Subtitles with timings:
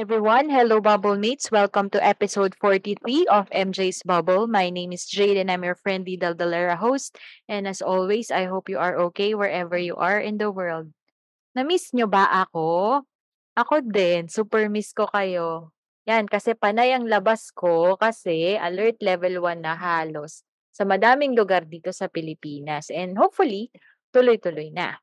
[0.00, 0.48] Everyone.
[0.48, 1.52] Hello Bubble Mates.
[1.52, 4.48] Welcome to episode 43 of MJ's Bubble.
[4.48, 7.20] My name is Jade and I'm your friendly Daldalera host.
[7.52, 10.88] And as always, I hope you are okay wherever you are in the world.
[11.52, 13.04] Na-miss nyo ba ako?
[13.60, 14.32] Ako din.
[14.32, 15.68] Super miss ko kayo.
[16.08, 21.68] Yan, kasi panay ang labas ko kasi alert level 1 na halos sa madaming lugar
[21.68, 22.88] dito sa Pilipinas.
[22.88, 23.68] And hopefully,
[24.16, 24.96] tuloy-tuloy na.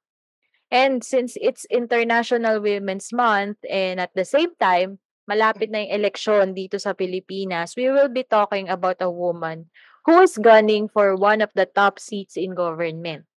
[0.68, 6.56] And since it's International Women's Month and at the same time, malapit na yung eleksyon
[6.56, 9.72] dito sa Pilipinas, we will be talking about a woman
[10.04, 13.28] who is gunning for one of the top seats in government.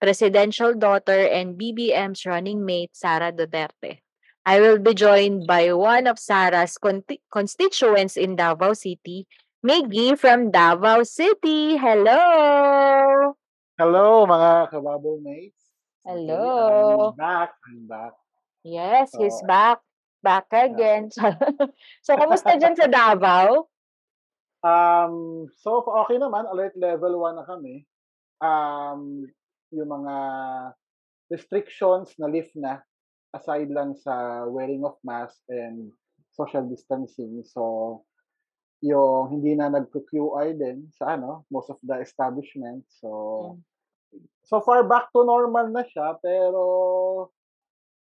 [0.00, 4.00] Presidential daughter and BBM's running mate, Sara Duterte.
[4.48, 9.28] I will be joined by one of Sara's con- constituents in Davao City,
[9.60, 11.76] Miggy from Davao City.
[11.76, 13.34] Hello!
[13.76, 15.67] Hello mga kababble mates.
[16.08, 17.12] Hello.
[17.12, 17.52] I'm back.
[17.68, 18.16] I'm back.
[18.64, 19.84] Yes, he's So, back.
[20.24, 21.12] Back again.
[22.00, 23.68] so, kamusta dyan sa Davao?
[24.64, 27.84] Um, so okay naman, alert level 1 na kami.
[28.40, 29.28] Um,
[29.68, 30.16] yung mga
[31.28, 32.80] restrictions na lift na
[33.36, 35.92] aside lang sa wearing of mask and
[36.32, 37.44] social distancing.
[37.44, 38.02] So
[38.80, 42.96] yung hindi na nagko-QI din sa ano, most of the establishments.
[42.96, 43.10] So
[43.60, 43.60] Mm.
[44.44, 46.62] So far back to normal na siya pero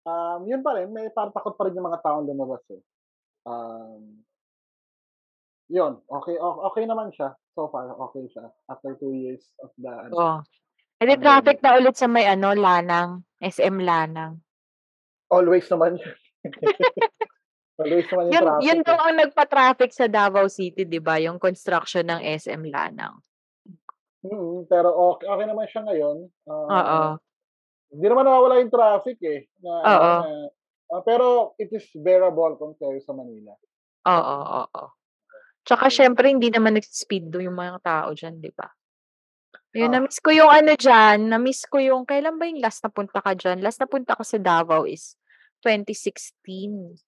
[0.09, 2.83] um, yun pa rin, may parang takot pa rin yung mga taong lumabas eh.
[3.45, 4.25] Um,
[5.69, 7.37] yun, okay, okay, okay naman siya.
[7.53, 8.49] So far, okay siya.
[8.73, 10.39] After two years of the ano, Oh.
[10.99, 13.23] E di traffic na ulit sa may ano, Lanang.
[13.39, 14.43] SM Lanang.
[15.31, 16.01] Always naman.
[17.79, 18.87] Always naman yung Yun, traffic yun eh.
[18.89, 21.23] daw ang nagpa-traffic sa Davao City, di ba?
[21.23, 23.23] Yung construction ng SM Lanang.
[24.27, 26.17] Mm, pero okay, okay naman siya ngayon.
[26.51, 26.69] Oo.
[26.71, 27.15] Uh,
[27.89, 29.41] hindi naman nawawala yung traffic eh.
[29.63, 30.15] Na, ano, Oo.
[30.21, 30.31] na,
[30.93, 33.55] ah, pero it is bearable compared sa Manila.
[34.09, 34.37] Oo,
[34.67, 34.85] oo.
[35.65, 38.69] Tsaka So, syempre, hindi naman nag-speed do yung mga tao dyan, di ba?
[39.77, 41.29] Yun, ah, na-miss ko yung ano dyan.
[41.29, 43.61] Na-miss ko yung, kailan ba yung last na punta ka dyan?
[43.61, 45.15] Last na punta ko sa Davao is
[45.65, 46.99] 2016.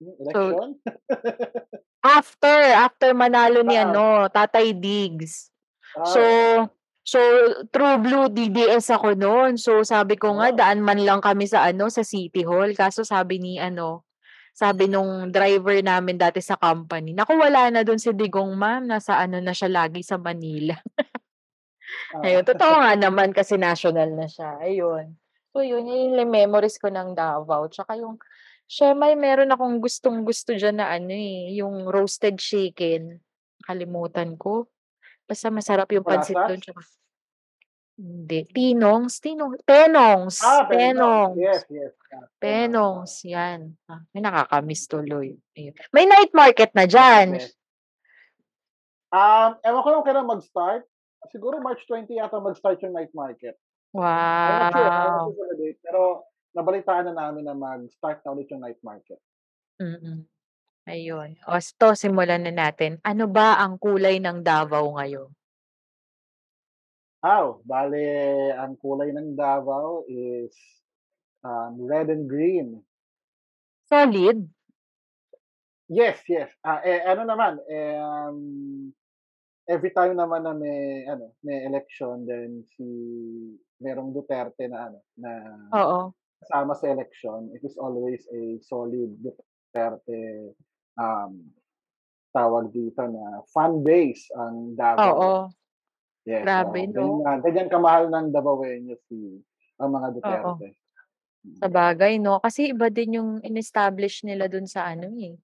[0.00, 0.70] hmm, So, election?
[2.20, 5.49] after, after manalo ni Ah, ano, Tatay Diggs.
[5.94, 6.68] So, ah,
[7.02, 7.18] so
[7.74, 9.58] True Blue DDS ako noon.
[9.58, 12.72] So sabi ko nga daan man lang kami sa ano sa City Hall.
[12.78, 14.06] Kaso sabi ni ano,
[14.54, 19.18] sabi nung driver namin dati sa company, naku wala na doon si Digong ma'am, nasa
[19.18, 20.76] ano na siya lagi sa Manila.
[22.22, 24.58] Ayun, Ah, totoo nga naman kasi national na siya.
[24.62, 25.14] Ayun.
[25.50, 27.66] So yun, yun yung memories ko ng Davao.
[27.66, 28.18] Tsaka yung,
[28.70, 33.18] siya may meron akong gustong gusto dyan na ano eh, yung roasted chicken.
[33.66, 34.70] Kalimutan ko.
[35.30, 36.58] Basta masarap yung pansit doon.
[36.58, 36.66] Parasas?
[36.66, 36.82] Tsaka,
[38.00, 38.40] hindi.
[38.50, 39.14] Tinongs?
[39.22, 40.42] Tinong, tenongs.
[40.42, 41.36] Ah, Penong.
[41.36, 41.38] Tenongs.
[41.38, 41.92] Yes, yes.
[42.10, 43.06] Ah, Penong.
[43.06, 43.12] Penongs.
[43.28, 43.60] Yan.
[43.86, 45.38] Ah, may nakakamiss tuloy.
[45.54, 45.74] Ayun.
[45.94, 47.38] May night market na dyan.
[47.38, 47.54] best.
[49.10, 50.82] Um, ewan ko lang kailan mag-start.
[51.30, 53.54] Siguro March 20 yata mag-start yung night market.
[53.92, 55.30] Wow.
[55.30, 55.78] sure date.
[55.84, 56.26] Pero
[56.56, 59.20] nabalitaan na namin na mag-start na ulit yung night market.
[59.78, 60.24] Mm-mm.
[60.90, 61.38] Ayun.
[61.46, 62.98] O, ito, simulan na natin.
[63.06, 65.30] Ano ba ang kulay ng Davao ngayon?
[67.22, 68.02] Aw, bale,
[68.58, 70.50] ang kulay ng Davao is
[71.46, 72.82] um, red and green.
[73.86, 74.50] Solid?
[75.86, 76.50] Yes, yes.
[76.66, 78.38] Ah, eh, ano naman, eh, um,
[79.70, 82.86] every time naman na may ano, may election then si
[83.78, 85.30] merong Duterte na ano na
[85.78, 86.00] Oo.
[86.42, 90.50] kasama sa election, it is always a solid Duterte
[90.98, 91.32] um
[92.34, 95.18] tawag dito na fan base ang Davao.
[95.18, 95.50] Oo.
[96.28, 97.22] Yes, Grabe, so no?
[97.24, 99.40] ganyan, ganyan kamahal ng Davaoeño si
[99.80, 100.52] ang mga Oo.
[100.54, 100.76] Duterte.
[101.60, 101.72] Sa Mm.
[101.72, 102.40] bagay, no?
[102.40, 105.36] Kasi iba din yung in-establish nila dun sa ano eh.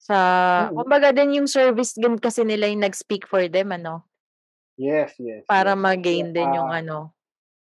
[0.00, 0.16] Sa,
[0.56, 0.76] Mm.
[0.76, 4.06] kumbaga din yung service din kasi nila yung nag-speak for them, ano?
[4.78, 5.80] Yes, yes, Para yes.
[5.80, 7.14] ma-gain din yung Ah, ano.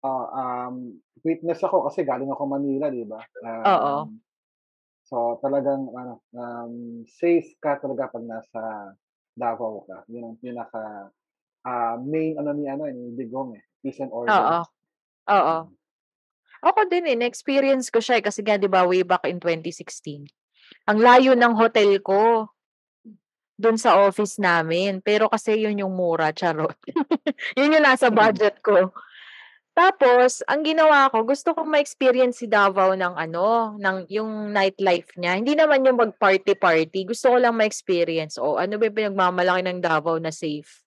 [0.05, 0.27] ah,
[0.71, 3.21] um, witness ako kasi galing ako Manila, 'di ba?
[3.65, 4.09] Oo.
[4.09, 4.19] Um,
[5.13, 8.63] so talagang ano, um, safe ka talaga pag nasa
[9.37, 10.09] Davao ka.
[10.09, 11.13] Yun ang pinaka
[11.65, 14.33] ah, main ano ni ano ni Digong eh, peace and order.
[14.33, 14.61] Oo.
[15.29, 15.57] Oo.
[15.69, 15.77] Mm.
[16.63, 20.25] Ako din eh, na-experience ko siya eh, kasi nga 'di ba way back in 2016.
[20.89, 22.49] Ang layo ng hotel ko.
[23.63, 24.99] dun sa office namin.
[25.05, 26.75] Pero kasi yun yung mura, charot.
[27.59, 28.17] yun yung nasa Mm.
[28.19, 28.91] budget ko.
[29.77, 35.33] Tapos ang ginawa ko, gusto kong ma-experience si Davao ng ano, ng yung nightlife niya.
[35.41, 40.21] Hindi naman yung mag-party-party, gusto ko lang ma-experience, oh, ano ba yung pinagmamalaki ng Davao
[40.21, 40.83] na safe.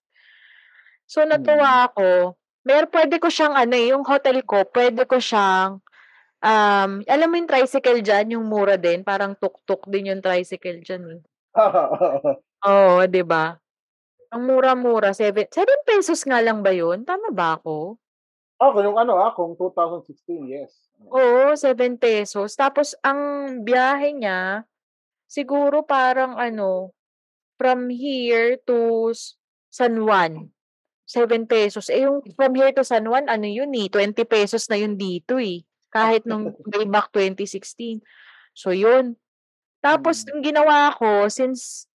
[1.10, 1.30] So Mm.
[1.30, 2.34] natuwa ako.
[2.66, 5.78] Mer puwede ko siyang ano, eh, yung hotel ko puwede ko siyang,
[6.42, 11.02] um, alam mo yung tricycle diyan, yung mura din, parang tuk-tuk din yung tricycle diyan,
[11.18, 11.20] eh.
[12.64, 13.58] Oo, 'di ba?
[14.34, 17.04] Ang mura-mura, seven ₱7 nga lang ba yun?
[17.06, 17.98] Tama ba ako?
[18.56, 20.72] Oh, kung yung ano, ah, kung 2016, yes.
[21.12, 23.20] Oo, ₱7 tapos ang
[23.60, 24.64] biyahe niya,
[25.28, 26.96] siguro parang ano,
[27.60, 29.12] from here to
[29.68, 30.48] San Juan,
[31.04, 31.92] ₱7.
[31.92, 35.60] Eh, yung from here to San Juan ano yun, eh, ₱20 na yun dito, eh,
[35.92, 38.00] kahit nung way back 2016.
[38.56, 39.20] So yun.
[39.84, 40.28] Tapos Mm.
[40.32, 41.88] ang ginawa ko since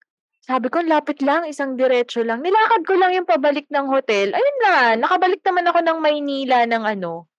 [0.52, 4.36] sabi ko, "Ang lapit lang, isang diretso lang." Nilakad ko lang yung pabalik ng hotel,
[4.36, 7.32] ayun na, nakabalik naman ako ng Maynila ng ano.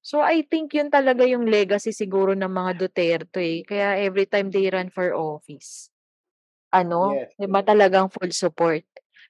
[0.00, 4.70] So I think yun talaga yung legacy siguro ng mga Duterte, eh, kaya everytime they
[4.72, 5.92] run for office,
[6.72, 7.68] ano, Yes, 'di ba yes.
[7.68, 8.86] talagang full support.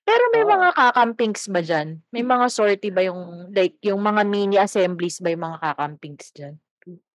[0.07, 0.53] Pero may Oo.
[0.55, 1.89] mga kakampings ba diyan?
[2.15, 6.55] May mga sortie ba yung like yung mga mini assemblies ba yung mga kakampings diyan?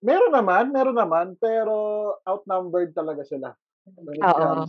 [0.06, 1.74] Meron naman, meron naman, pero
[2.28, 3.56] outnumbered talaga sila
[3.96, 4.66] Oo.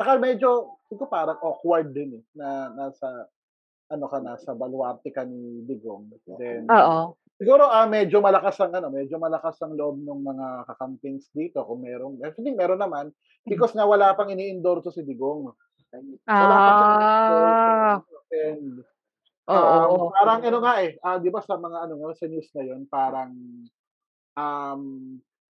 [0.00, 3.28] Tsaka medyo siguro parang awkward din, eh, na nasa
[3.92, 6.08] ano ka, nasa baluarte ka ni Digong.
[6.40, 7.16] Then Oo.
[7.40, 11.84] siguro, ah, medyo malakas ang ano, medyo malakas ang loob nung mga kakampings dito kung
[11.84, 13.12] merong actually meron naman,
[13.48, 15.52] because nga wala pang ini-endorso si Digong.
[16.38, 16.70] Wala Ah.
[17.28, 18.84] ini-endorso and,
[19.50, 19.78] Oo.
[19.98, 22.62] um, parang ano nga, eh, ah, 'di ba sa mga ano nga, sa news na
[22.66, 23.32] yun parang,
[24.38, 24.82] um,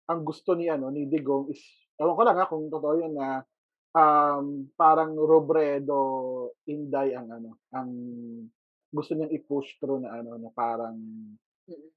[0.09, 1.61] ang gusto ni ano, ni Digong is
[2.01, 3.43] ewan ko lang, ah, kung totoo yun na,
[3.93, 6.01] um, parang Robredo,
[6.67, 7.89] Inday ang ano, ang
[8.93, 10.97] gusto niyang i-push through na ano, na parang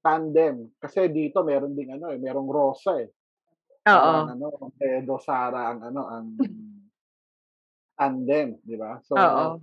[0.01, 0.71] tandem.
[0.79, 3.09] Kasi dito meron ding ano, eh, merong Rosa, eh.
[3.89, 4.13] Oo.
[4.29, 6.27] ano, Robredo, Sara ang ano, ang
[7.97, 9.01] tandem, 'di ba?
[9.09, 9.57] So, Oo.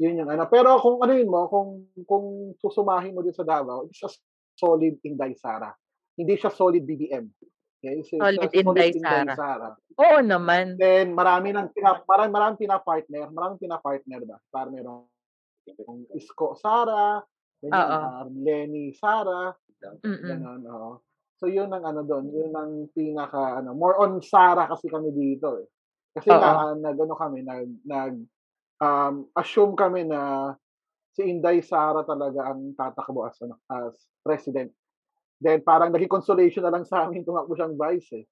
[0.00, 0.48] yun yung ano.
[0.48, 4.10] Pero kung anuhin mo, kung kung susumahin mo din sa Davao, it's a
[4.56, 5.68] solid Inday Sara.
[6.16, 7.28] Hindi siya solid BBM.
[7.82, 7.98] Okay?
[8.06, 9.34] So, a Solid solid Inday Sara.
[9.34, 9.68] Sara.
[9.98, 10.78] Oo naman.
[10.78, 14.38] Then marami ng pina maram maraming pina-partner, maraming pina-partner ba?
[14.54, 15.04] Parang merong
[15.66, 17.18] yung Isko Sara,
[17.66, 17.70] Oo.
[17.74, 19.50] ah, Lenny Sara,
[19.82, 21.02] gano'n, oo.
[21.42, 25.58] So yun ang ano dun, yun ang pinaka ano, more on Sara kasi kami dito,
[25.58, 25.66] eh.
[26.14, 28.14] Kasi nga, ah, nag-ano kami, nag nag,
[28.78, 30.54] um, assume kami na
[31.14, 34.70] si Inday Sara talaga ang tatakbo as ano, as president.
[35.42, 38.24] Then parang naging consolation na lang sa'min tumakbo siyang vice, eh.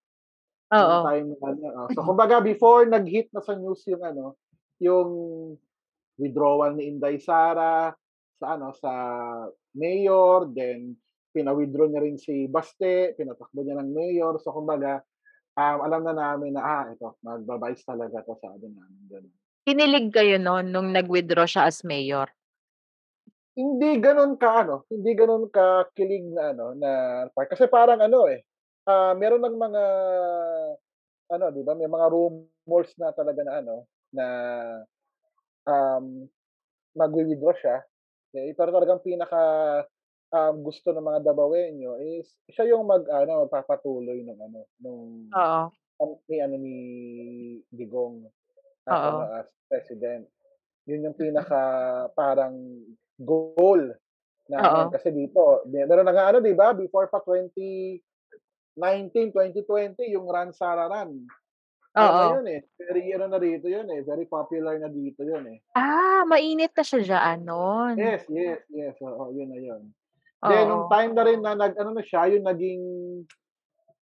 [0.70, 1.02] Oo.
[1.02, 1.88] time ano, oh.
[1.90, 4.38] So kumbaga before nag-hit na sa news yung ano,
[4.78, 5.10] yung
[6.14, 7.90] withdrawal ni Inday Sara
[8.38, 8.92] sa ano, sa
[9.74, 10.94] mayor, then
[11.34, 14.38] pina-withdraw niya rin si Baste, pinatakbo niya ng mayor.
[14.38, 15.02] So kumbaga,
[15.58, 19.34] um, alam na namin na, ah, ito magba-vice talaga 'to sabi namin, gano'n.
[19.66, 22.30] Kinilig kayo nun nung nag-withdraw siya as mayor?
[23.58, 26.90] Hindi gano'n ka-ano, hindi gano'n kakilig na ano, na.
[27.34, 28.46] Kasi parang ano, eh,
[28.86, 29.82] ah, meron ng mga
[31.34, 33.76] ano, 'di ba, may mga rumors na talaga na ano,
[34.14, 34.26] na,
[35.68, 36.26] um,
[36.98, 37.76] magwi-withdraw siya.
[38.36, 39.40] Eh, pero talagang pinaka,
[40.34, 45.04] um, gusto ng mga Davaoenyo is siya yung mag-ano, magpapatuloy nung ano, nung
[45.34, 45.72] Oo.
[46.02, 46.76] um, ni ano, ni
[47.72, 48.26] Digong
[48.88, 49.32] as ano, Oo.
[49.40, 50.26] as president.
[50.88, 51.60] Yun yung pinaka
[52.18, 52.56] parang
[53.20, 53.92] goal
[54.50, 54.88] namin.
[54.88, 54.92] Oo.
[54.92, 58.00] Kasi dito, meron na nga ano, 'di ba, before pa 2019,
[59.32, 61.20] 2020 yung Run Sara Run.
[61.90, 62.38] Ano na Oo.
[62.38, 65.58] yun, eh, very ano na dito yun, eh, very popular na dito yun, eh.
[65.74, 67.94] Ah, mainit na siya diyaan nun.
[67.98, 69.82] Yes, yes, yes, oo, yun na yun.
[70.40, 70.90] Then nung Oo.
[70.90, 72.82] time na rin na nag-ano na siya, yung naging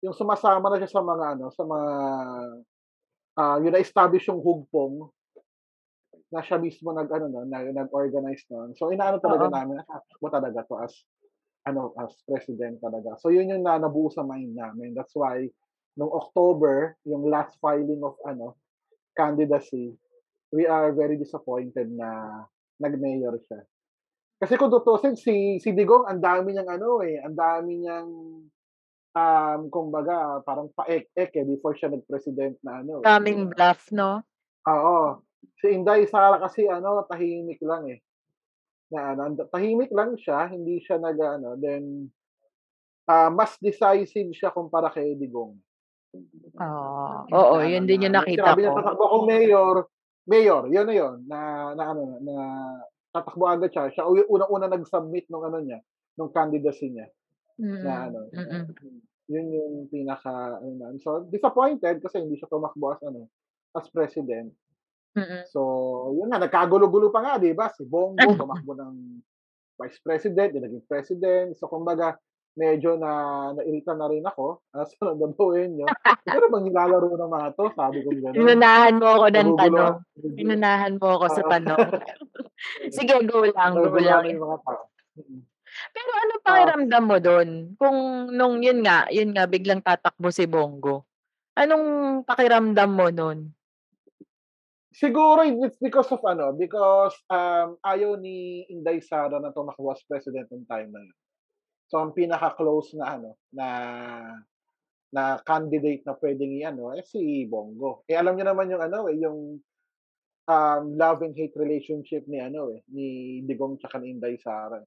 [0.04, 1.90] yung sumasama na siya sa mga ano, sa mga,
[3.40, 5.08] ah, yung na-establish yung hugpong,
[6.28, 8.76] na siya mismo nag-ano nun, na nag-organize nun.
[8.76, 9.52] So inaano talaga Oo.
[9.52, 10.94] namin, ah, tatakbo talaga 'to as
[11.68, 13.16] ano, as president talaga.
[13.20, 14.96] So yun yung na nabuo sa mind namin.
[14.96, 15.48] That's why
[15.98, 18.56] nung October, yung last filing of ano,
[19.18, 19.96] candidacy,
[20.52, 22.42] we are very disappointed na
[22.80, 23.60] nag-mayor siya.
[24.38, 28.10] Kasi kung tutuusin si si Digong ang dami niyang ano, eh, ang dami niyang,
[29.18, 34.22] um, kumbaga parang paek-ek, eh, before siya nag-president na ano, eh, Daming bluff 'no?
[34.66, 35.27] Oo.
[35.58, 37.98] Si Inday Sara kasi ano, tahimik lang, eh.
[38.94, 42.08] Na ano, tahimik lang siya, hindi siya nag-aano, then,
[43.10, 45.58] ah, mas decisive siya kumpara kay Digong.
[46.58, 48.78] Ah, oo, Na ano, yun din yung na nakita sinabi niya ko.
[48.80, 49.76] tatakbo akong mayor,
[50.24, 51.38] mayor, yun na yun, na,
[51.76, 52.34] na ano, na
[53.12, 53.84] tatakbo agad siya.
[53.92, 55.78] Siya unang-una nag-submit nung ano niya,
[56.16, 57.06] nung candidacy niya
[57.58, 58.66] na Mm, ano, mm.
[59.28, 60.94] yun yung pinaka ano na.
[61.02, 63.26] So disappointed kasi hindi siya tumakbo as ano,
[63.74, 64.54] as president.
[65.18, 65.42] Mm.
[65.50, 65.60] So,
[66.14, 67.66] yun nga nagkagulo-gulo pa nga, 'di ba?
[67.74, 68.94] Si Bongo tumakbo ng
[69.78, 71.54] vice president, din naging president.
[71.54, 72.18] So kumbaga
[72.58, 73.10] medyo na
[73.54, 74.62] nairita na rin ako.
[74.78, 75.86] As ano gagawin niyo?
[76.26, 77.64] Ano bang nilalaro ng mga 'to?
[77.78, 78.34] Sabi ko gano'n.
[78.38, 79.94] Inunahan mo ako ng tanong.
[80.34, 81.78] Inunahan mo ako sa tanong.
[82.96, 84.26] Sige, go lang, go lang.
[84.26, 84.58] yung.
[85.94, 86.42] Pero ano Ah.
[86.42, 87.48] pakiramdam mo dun?
[87.78, 87.98] Kung
[88.34, 91.06] nung yun nga, yun nga biglang tatakbo si Bongo.
[91.54, 93.52] Anong pakiramdam mo nun?
[94.98, 100.50] Siguro it's because of ano, because um, ayaw ni Inday Sara na tumakbo as president
[100.50, 101.18] nung time na yun.
[101.86, 103.68] So ang pinaka-close na ano, na
[105.14, 108.02] na candidate na pwedeng i-ano, eh si Bongo.
[108.10, 109.62] Eh alam niyo naman yung ano eh, yung
[110.50, 114.82] um, love and hate relationship ni ano eh, ni Digong tsaka ni Inday Sara.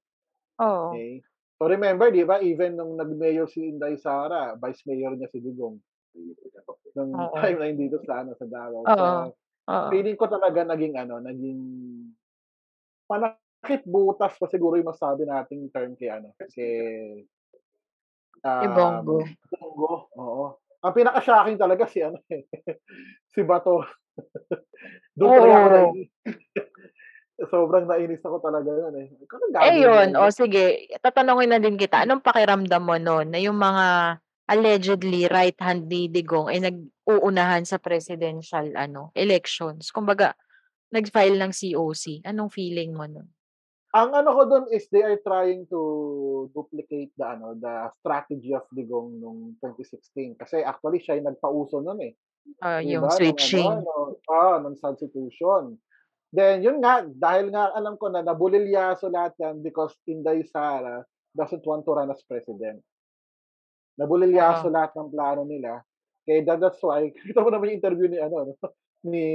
[0.59, 0.91] Oo.
[0.91, 1.23] Okay?
[1.55, 5.79] So remember, di ba, even nung nag-mayor si Inday Sara, vice mayor niya si Digong.
[6.99, 7.37] Nung Oo.
[7.39, 8.83] time na hindi dito sa ano, sa Davao.
[8.83, 8.91] Oo.
[8.91, 9.39] So,
[9.71, 9.87] Oo.
[9.95, 11.61] feeling ko talaga naging ano, naging
[13.07, 17.23] panakit butas pa siguro yung masabi nating term kay ano, kay
[18.43, 19.23] um, Bongo.
[19.55, 20.45] Bongo, oo.
[20.81, 22.49] Ang pinaka-shocking talaga si ano eh,
[23.33, 23.85] si Bato.
[25.13, 25.75] Doon talaga ako Oo.
[25.77, 26.09] nainis.
[27.53, 29.07] Sobrang nainis ako talaga yun eh.
[29.13, 33.57] Anong Eh yun, o sige, tatanungin na din kita, anong pakiramdam mo nun na yung
[33.57, 34.17] mga
[34.49, 39.93] allegedly right hand ni Digong ay nag-uunahan sa presidential ano elections?
[39.93, 40.33] Kumbaga,
[40.91, 42.25] nag-file ng COC.
[42.27, 43.27] Anong feeling mo nun?
[43.91, 45.81] Ang ano ko doon is they are trying to
[46.55, 51.99] duplicate the ano, the strategy of Digong nung 2016 kasi actually siya yung nagpauso noon
[52.07, 52.13] eh.
[52.63, 53.67] Ah, 'Di yung switching.
[53.67, 55.75] ano, no, ah, ng substitution.
[56.31, 61.03] Then yun nga, dahil nga alam ko na nabulilyaso lahat yan because Inday Sara
[61.35, 62.79] doesn't want to run as president.
[64.01, 64.73] Nabulilyaso Oo.
[64.73, 65.85] lahat ng plano nila.
[66.25, 68.53] Kaya that, that's why, kita mo naman yung interview ni ano, no,
[69.11, 69.25] ni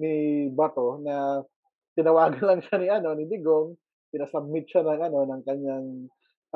[0.00, 0.12] ni
[0.48, 1.44] Bato na
[1.92, 3.76] tinawagan lang siya ni ano, ni Digong,
[4.08, 5.88] pinasubmit siya ng ano, ng kanyang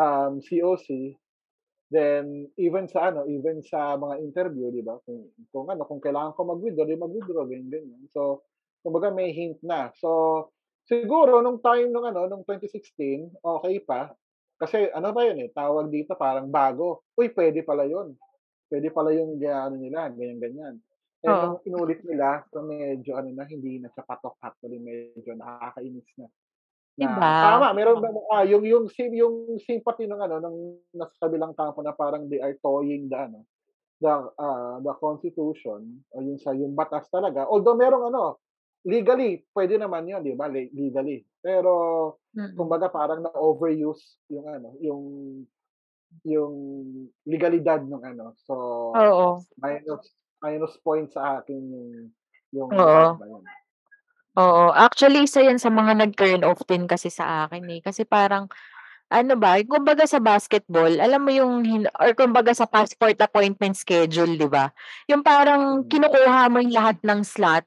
[0.00, 1.16] um, COC.
[1.92, 4.96] Then even sa ano, even sa mga interview, 'di ba?
[5.04, 8.02] Kung, kung ano, kung kailangan ko mag-withdraw, di mag-withdraw ganyan ganyan.
[8.16, 8.42] So,
[8.80, 9.92] kumbaga may hint na.
[10.00, 10.48] So,
[10.88, 14.16] siguro nung time nung ano, nung 2016, okay pa.
[14.54, 17.02] Kasi ano pa yun eh, tawag dito parang bago.
[17.18, 18.14] Uy, pwede pala yun.
[18.70, 20.74] Pwede pala yung ano nila, ganyan ganyan.
[21.24, 21.56] Eh Oo.
[21.56, 26.28] nung inulit nila, so medyo ano na, hindi na siya patok actually, medyo nakakainis na.
[26.94, 27.30] Na Diba?
[27.42, 30.56] tama, meron ba ah, yung yung sim yung sympathy ng ano ng
[30.94, 33.42] nasa kabilang kampo na parang they are toying the ano,
[33.98, 37.50] the ah, the constitution o yung sa yung batas talaga.
[37.50, 38.38] Although merong ano,
[38.84, 40.46] legally pwede naman yun, 'di ba?
[40.48, 41.24] Le- Legally.
[41.40, 41.72] Pero
[42.34, 42.54] Mm.
[42.58, 45.02] kumbaga parang na-overuse yung ano, yung
[46.24, 46.54] yung
[47.26, 48.36] legalidad ng ano.
[48.44, 48.54] So
[48.94, 49.42] Oo.
[49.58, 50.04] minus
[50.44, 51.90] minus point sa akin yung
[52.54, 53.18] yung Oo.
[54.34, 57.78] Oo, actually isa yan sa mga nag-turn off din kasi sa akin eh.
[57.78, 58.50] Kasi parang
[59.12, 64.34] ano ba, kumbaga sa basketball, alam mo yung hin or kumbaga sa passport appointment schedule,
[64.34, 64.74] 'di ba?
[65.06, 65.88] Yung parang Mm.
[65.90, 67.62] kinukuha mo yung lahat ng slot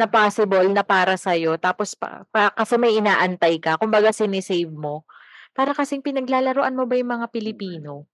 [0.00, 5.04] na possible na para sa'yo tapos pa pa kasi may inaantay ka, kumbaga sine-save mo.
[5.52, 8.08] Para kasing pinaglalaruan mo ba yung mga Pilipino.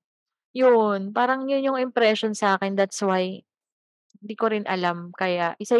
[0.57, 3.38] Yun, parang yun yung impression sa'kin, that's why
[4.19, 5.76] hindi ko rin alam kaya isa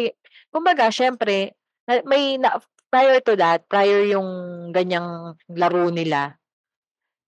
[0.53, 1.57] kumbaga siyempre
[1.89, 4.29] na may na prior to that, prior yung
[4.71, 6.39] ganyang laro nila,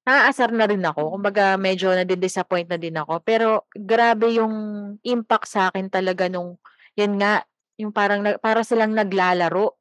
[0.08, 1.20] naaasar na rin ako.
[1.20, 3.22] Kumbaga medyo nadi-disappoint na din ako.
[3.22, 4.56] Pero grabe yung
[5.04, 6.58] impact sa'kin talaga nung
[6.98, 7.46] yun nga,
[7.80, 9.76] yung parang para silang naglalaro.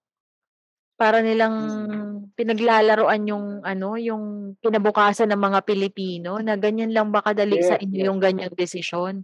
[0.99, 2.31] Para nilang Mm.
[2.35, 7.79] pinaglalaruan yung ano, yung kinabukasan ng mga Pilipino na ganyan lang ba kadali sa Yes,
[7.79, 8.11] inyo yes.
[8.11, 9.23] yung ganyang desisyon.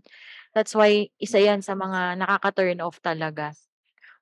[0.55, 3.55] That's why isa yan sa mga nakaka-turn off talaga.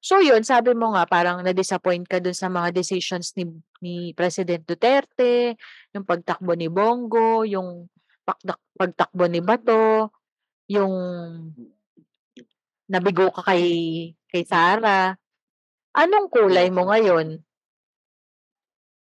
[0.03, 3.47] So yun, sabi mo nga parang na-disappoint ka dun sa mga decisions ni
[3.85, 5.57] ni President Duterte,
[5.95, 7.87] yung pagtakbo ni Bongo, yung
[8.79, 10.11] pagtakbo ni Bato,
[10.71, 10.95] yung
[12.93, 13.65] nabigo ka kay
[14.29, 15.17] kay Sara.
[15.97, 17.41] Anong kulay mo ngayon?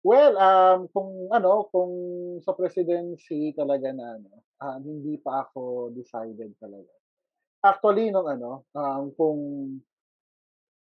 [0.06, 1.94] Well, um, kung ano, kung
[2.46, 4.32] sa presidency talaga na ano,
[4.62, 6.94] um, hindi pa ako decided talaga.
[7.66, 9.40] Actually nung ano, um, kung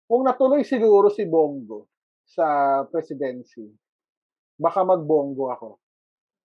[0.06, 1.90] kung natuloy siguro si Bongo
[2.28, 3.66] sa presidency,
[4.56, 5.70] baka mag-Bongo ako.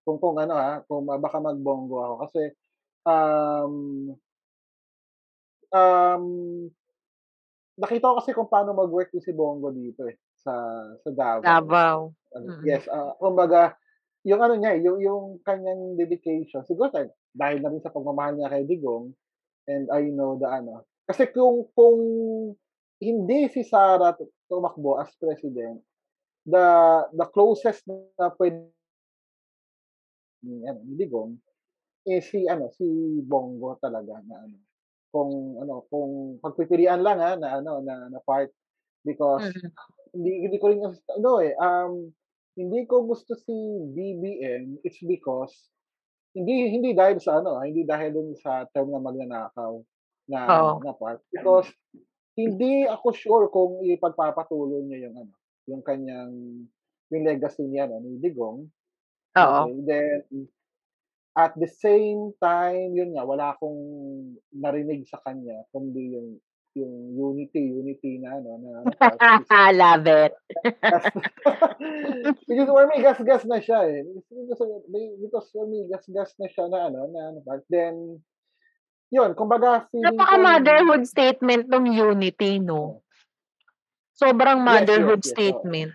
[0.04, 2.42] Kung kung ano ha, kung baka mag-Bongo ako kasi
[3.06, 3.74] um
[5.74, 6.70] um
[7.78, 10.54] nakita ko kasi kung paano mag-work si Bongo dito eh, sa
[11.02, 11.42] sa Davao.
[11.42, 12.00] Davao.
[12.34, 13.74] Ano, yes, ah, kumbaga,
[14.26, 18.38] yung ano niya, eh, yung yung kanyang dedication, siguro dahil dahil na rin sa pagmamahal
[18.38, 19.14] niya kay Digong,
[19.66, 22.00] and I know the ano, kasi kung kung
[23.02, 25.82] hindi si Sara tu tumakbo as president,
[26.46, 26.66] the
[27.18, 28.70] the closest na puwede
[30.46, 31.42] ni ano, ni Digong,
[32.06, 32.86] eh, si ano, si
[33.26, 34.58] Bongo talaga na ano,
[35.14, 38.50] kung ano, kung pagpipilian lang, ah, na ano, na na part
[39.06, 39.70] because Mm.
[40.18, 42.10] hindi hindi ko rin ano, eh, um,
[42.58, 43.54] hindi ko gusto si
[43.94, 45.54] BBM, it's because
[46.34, 49.82] hindi hindi dahil sa ano, ah, hindi dahil dun sa term na magnanakaw
[50.30, 50.82] na Oo.
[50.82, 51.70] na part, because
[52.38, 55.34] hindi ako sure kung ipagpapatuloy niya yung ano,
[55.70, 56.34] yung kanyang
[57.14, 58.66] yung legacy ni ano, ni Digong.
[59.38, 59.62] Oo.
[59.66, 60.48] Okay, then
[61.34, 63.78] at the same time, yun nga, wala akong
[64.54, 66.38] narinig sa kanya kundi yung
[66.74, 68.82] yung unity unity na ano, na
[69.46, 70.34] na Love it.
[72.50, 74.02] because for me gas-gas na siya, eh.
[74.06, 74.62] Because
[75.22, 78.22] because for me gas-gas na siya na ano, na ano part, then
[79.14, 83.06] yun, kumbaga feeling Napaka-motherhood statement nung unity 'no?
[84.18, 85.34] Sobrang Yes, yes, motherhood yes, oo.
[85.38, 85.92] statement.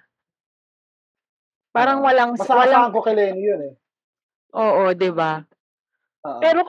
[1.75, 2.07] Parang Oo.
[2.07, 3.75] walang Masasahan walang ko kay Lenny yun, eh.
[4.57, 5.45] Oo, 'di ba?
[6.27, 6.41] Oo.
[6.41, 6.61] Pero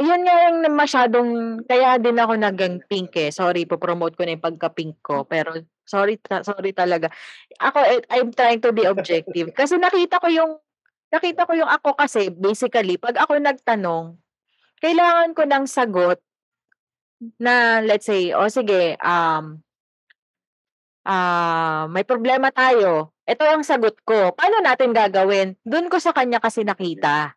[0.00, 1.30] yun nga yung masyadong
[1.68, 3.30] kaya din ako naging pink, eh.
[3.34, 5.52] Sorry, po-promote ko na yung pagka-pink ko, pero
[5.84, 7.10] sorry ta sorry talaga.
[7.60, 10.52] Ako, eh, I'm trying to be objective kasi nakita ko yung
[11.12, 14.16] nakita ko yung ako kasi basically 'pag ako nagtanong,
[14.82, 16.20] kailangan ko ng sagot
[17.40, 19.60] na let's say, "O sige, um"
[21.06, 26.40] "ah, may problema tayo, eto ang sagot ko, paano natin gagawin?" Dun ko sa kanya
[26.42, 27.34] kasi nakita.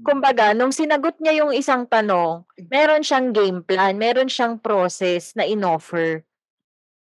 [0.00, 5.44] Kumbaga nung sinagot niya yung isang tanong, meron siyang game plan, meron siyang process na
[5.44, 6.24] inoffer.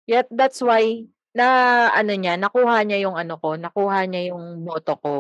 [0.09, 1.47] Yet that's why na
[1.93, 5.15] ano niya, nakuha niya yung ano ko, nakuha niya yung boto ko.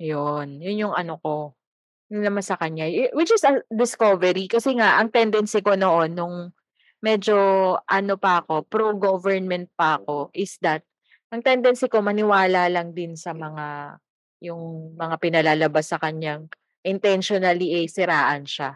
[0.00, 1.56] Yun, yun yung ano ko,
[2.12, 6.36] yun naman sa kanya, which is a discovery kasi nga ang tendency ko noon nung
[7.02, 7.36] medyo
[7.84, 10.86] ano pa ako, pro-government pa ako is that
[11.34, 13.98] ang tendency ko maniwala lang din sa mga
[14.42, 16.46] yung mga pinalalabas sa kanyang
[16.82, 18.74] intentionally, eh, siraan siya.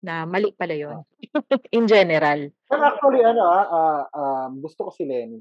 [0.00, 1.04] Na mali pala yun,
[1.76, 2.48] in general.
[2.70, 4.00] Pero actually ano, ah, ah,
[4.48, 5.40] um, gusto ko si Lenny.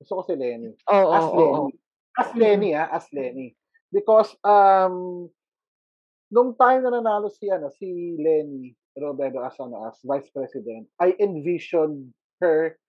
[0.00, 0.72] Gusto ko si Lenny.
[0.88, 1.36] Oo, As oo.
[1.36, 1.72] Lenny.
[2.16, 2.38] As Mm.
[2.40, 3.48] Lenny, ah, as Lenny.
[3.92, 5.28] Because, um,
[6.32, 11.12] nung time na nanalo si ano, si Lenny Robredo as ano, as Vice President, I
[11.20, 12.80] envisioned her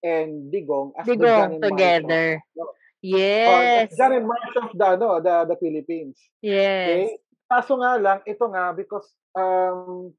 [0.00, 2.26] and Digong as the Digong John and Marshall together.
[2.62, 3.90] oh, Yes.
[3.92, 6.16] as John and Marshall of the ano, the the Philippines.
[6.40, 6.86] Yes.
[6.86, 7.06] Okay?
[7.46, 10.10] Kaso nga lang, ito nga because, um,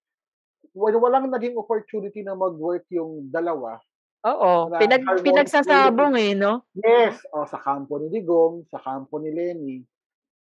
[0.71, 3.79] wal walang naging opportunity na mag-work yung dalawa
[4.27, 6.63] Oo, na pinag pinagsasabong, eh, 'no?
[6.75, 9.77] Yes, oh, sa kampo ni Digong, sa kampo ni Lenny,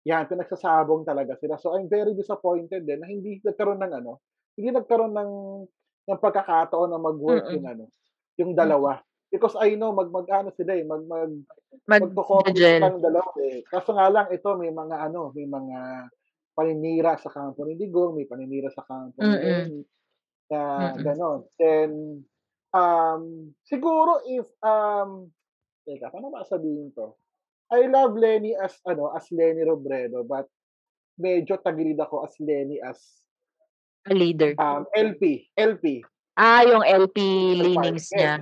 [0.07, 1.59] yan pinagsasabong talaga sila.
[1.59, 4.23] So, I'm very disappointed din na hindi nagkaroon ng ano,
[4.59, 5.33] hindi nagkaroon ng
[6.11, 7.71] ng pagkakataon na mag-work yung Mm.
[7.71, 7.89] ano,
[8.41, 8.59] yung Mm.
[8.59, 9.01] dalawa.
[9.33, 11.33] Because I know mag mag-aano sila, eh, mag mag
[11.89, 12.83] Mag-je-gel.
[12.83, 13.65] silang dalawa, eh.
[13.69, 15.79] Kaso nga lang ito may mga ano, may mga
[16.57, 19.43] paninira sa kampo ni Digong, may paninira sa kampo ni Mm.
[19.43, 19.83] Lenny,
[20.53, 21.47] na gano'n.
[21.61, 22.23] Then,
[22.75, 23.23] um,
[23.67, 25.31] siguro if, um,
[25.87, 27.17] teka paano ba sasabihin 'to?
[27.73, 30.49] I love Lenny as ano, as Lenny Robredo, but
[31.21, 32.99] medyo tagilid ako as Lenny as
[34.11, 34.59] leader.
[34.59, 36.03] um, LP, LP.
[36.35, 37.19] Ah, yung LP
[37.55, 38.17] leanings yes.
[38.17, 38.35] niya.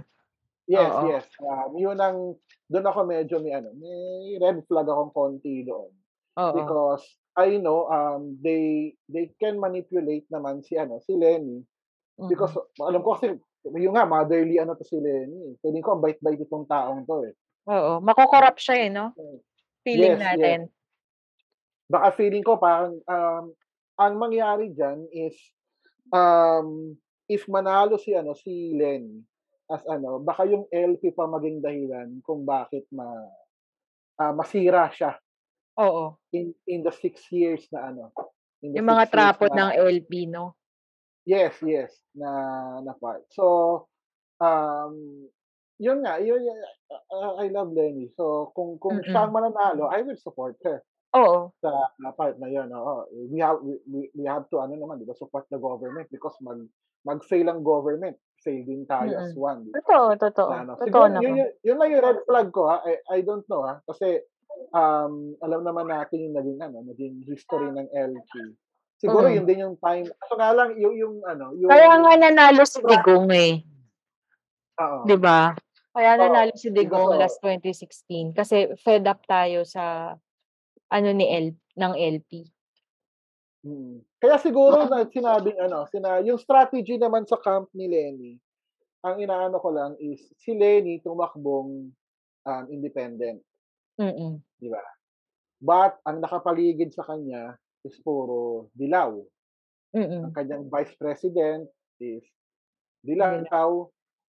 [0.70, 1.02] Yes, Oo.
[1.10, 1.26] yes.
[1.42, 2.38] Um, yun ang
[2.70, 5.90] dun ako medyo may ano, may red flag akong konti doon.
[6.38, 6.54] Oo.
[6.54, 7.02] Because
[7.34, 11.66] I know, um, they they can manipulate naman si ano, si Lenny
[12.28, 12.84] because Mm.
[12.84, 13.34] alam ko kasi
[13.80, 15.56] yun nga motherly ano 'to si Lenny.
[15.64, 17.34] Feeling ko ang bait-bait itong taong 'to, eh.
[17.70, 19.16] Oo, mako-corrupt siya, eh, 'no?
[19.16, 19.40] Hmm.
[19.80, 20.26] Feeling Yes, yes.
[20.26, 20.58] natin.
[21.90, 23.44] Baka feeling ko parang, um,
[24.00, 25.36] ang mangyari diyan is,
[26.10, 26.96] um,
[27.28, 29.20] if manalo si ano, si Lenny
[29.70, 33.06] as ano, baka yung LP pa maging dahilan kung bakit ma
[34.20, 35.14] ah, masira siya
[35.78, 36.18] Oo.
[36.32, 38.14] in in the 6 years na ano,
[38.62, 40.54] in the Yung mga 6 years trapot na ng LP, 'no?
[41.28, 43.28] Yes, yes, na na part.
[43.36, 43.86] So,
[44.40, 45.28] um,
[45.80, 46.40] yun nga, yun
[47.12, 48.08] ah, I love Lenny.
[48.16, 49.36] So, kung kung siya ang Mm.
[49.36, 50.80] mananalo, I will support her
[51.14, 51.52] Oo.
[51.62, 53.04] sa na part na yun, oo.
[53.28, 56.32] We have we we we have to ano naman, 'di ba, support the government because
[56.40, 56.56] mag
[57.04, 59.36] mag-fail ang government, fail din tayo as Mm.
[59.36, 59.84] one, 'di ba?
[59.84, 60.50] Totoo, totoo.
[60.50, 62.80] Na ano, Totoo siguro yun yun yun lang yung red flag ko, ha.
[62.88, 64.24] I I don't know, ha, kasi,
[64.72, 68.32] um, alam naman natin yung naging ano, naging history ng LP.
[69.00, 69.36] Siguro Mm.
[69.36, 72.80] yun din yung time kaso nga lang yung yung ano, Kaya nga yung nanalo si
[72.88, 73.60] Digong, eh.
[74.78, 75.04] Oo.
[75.04, 75.56] 'Di ba?
[75.94, 80.14] Kaya nanalo si Digong sa last 2016 kasi fed up tayo sa
[80.90, 81.46] ano ni L
[81.78, 82.50] ng LP.
[83.64, 84.00] Mm.
[84.20, 88.32] Kaya siguro na sinabing ano, sina yung strategy naman sa camp ni Leni,
[89.04, 91.92] ang inaano ko lang is si Leni tumakbong,
[92.46, 93.40] um, independent.
[94.00, 94.40] Mm.
[94.60, 94.82] 'Di ba?
[95.60, 99.12] But ang nakapaligid sa kanya is puro dilaw.
[100.24, 100.32] Ang Mm.
[100.36, 101.68] kanyang vice president
[102.00, 102.24] is
[103.04, 103.44] Dilaw.
[103.44, 103.70] dilaw,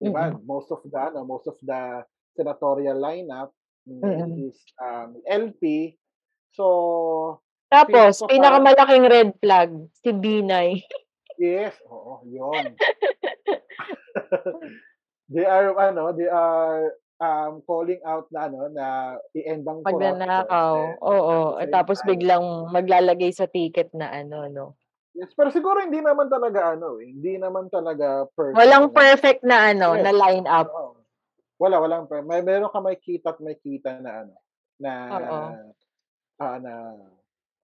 [0.01, 0.33] 'di ba?
[0.33, 0.45] Mm.
[0.45, 2.03] Most of the ano, most of the
[2.37, 3.53] senatorial lineup
[3.85, 4.49] Mm.
[4.49, 5.93] is, um, LP.
[6.55, 6.65] So,
[7.67, 10.79] Tapos pinakamalaking red flag, si Binay.
[11.35, 12.79] Yes, oo, yun.
[15.35, 20.77] They are ano, they are, um, calling out na ano, na i-end ang corruption Magnanakaw,
[20.79, 21.37] and oo.
[21.57, 24.65] at tapos time biglang maglalagay sa ticket na ano 'no.
[25.17, 29.41] Yes, pero siguro hindi naman talaga ano, eh, hindi naman talaga perfect Walang ang perfect
[29.41, 30.69] na ano, Yes, na line up.
[30.69, 31.01] oo.
[31.55, 34.35] Wala, walang per may meron kang makikita at makikita na ano,
[34.77, 35.43] na, Oo.
[36.41, 36.73] Ah, na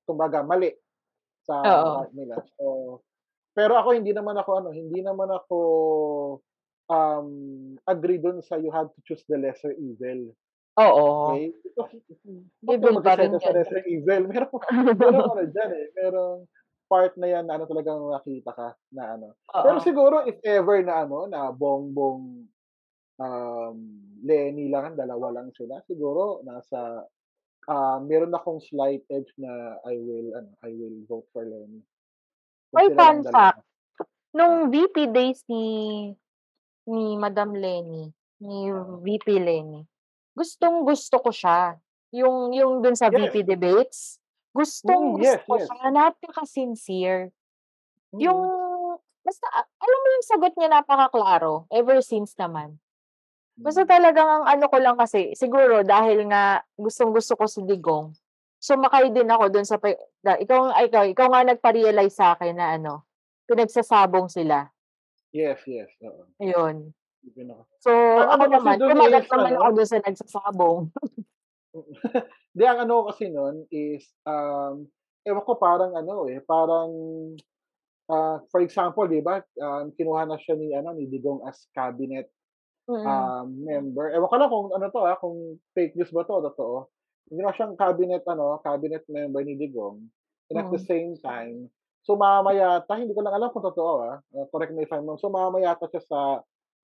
[0.07, 0.71] kumbaga mali
[1.45, 2.11] sa Oo.
[2.15, 2.43] nila.
[2.59, 2.99] So,
[3.55, 5.57] pero ako hindi naman ako ano, hindi naman ako,
[6.91, 7.29] um,
[7.87, 10.33] agree dun sa you have to choose the lesser evil.
[10.79, 11.41] Oo.
[11.77, 11.85] Ka
[12.69, 14.29] Evil pa rin sa lesser evil?
[14.29, 14.61] Merong
[15.01, 16.39] merong ano diyan, eh, merong
[16.91, 19.33] part na 'yan na ano talagang makita ka na ano.
[19.63, 19.81] Pero Oo.
[19.81, 22.45] siguro if ever na ano, na Bongbong,
[23.21, 23.77] um,
[24.23, 27.05] Leni lang, dalawa lang sila, siguro nasa,
[27.71, 31.79] ah, meron akong slight edge na I will ano, I will vote for Leni.
[32.69, 34.05] Kung May fun fact, Ah.
[34.35, 35.63] nung VP days ni
[36.85, 38.11] ni Madam Leni,
[38.43, 38.99] ni Oo.
[38.99, 39.87] VP Leni,
[40.35, 41.79] gustong-gusto ko siya.
[42.11, 43.15] Yung yung dun sa Yes.
[43.31, 43.99] VP debates,
[44.51, 45.67] Mm, gustong-gusto yes, ko yes.
[45.71, 47.31] siya, napaka-sincere.
[48.19, 48.99] Yung Mm.
[49.23, 52.75] basta a alam mo yung sagot niya napakaklaro, ever since naman.
[53.59, 58.15] Basta talagang ang ano ko lang kasi, siguro dahil nga gustong-gusto ko si Digong,
[58.63, 63.03] sumakay din ako dun sa ikaw ikaw ikaw nga nagpa-realize sa'kin na ano,
[63.51, 64.71] pinagsasabong sila.
[65.35, 66.27] Yes, yes, oo.
[66.39, 66.95] Ayun.
[67.21, 67.63] Ako.
[67.83, 70.79] So, Ang ako ano kasi naman, kumagat naman ako ano dun sa nagsasabong.
[72.55, 74.83] 'Di ang ano kasi nun is, um,
[75.23, 76.91] ewan ko parang ano, eh, parang,
[78.11, 82.27] ah, for example 'di ba, um, kinuha na siya ni ano, ni Digong as cabinet,
[82.87, 83.33] Mm.
[83.41, 84.11] um, member.
[84.13, 85.37] Ewan ko lang kung ano 'to, ah, kung
[85.75, 86.89] fake news ba 'to totoo.
[87.31, 90.03] Ginawa siyang cabinet ano, cabinet member ni Digong
[90.51, 90.83] and at the Mm.
[90.83, 91.69] same time,
[92.05, 95.21] sumama yata, hindi ko lang alam kung totoo, ah, uh, correct me if I'm wrong,
[95.21, 96.19] sumama yata siya sa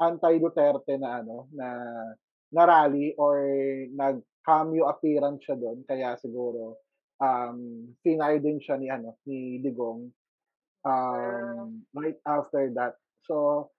[0.02, 1.68] anti-Duterte na ano, na
[2.54, 3.44] na rally or
[3.92, 6.80] nag-cameo appearance siya dun kaya siguro,
[7.20, 10.08] um, finire din siya ni ano, ni Digong,
[11.12, 11.68] Ah.
[11.68, 12.96] um, right after that.
[13.28, 13.70] So,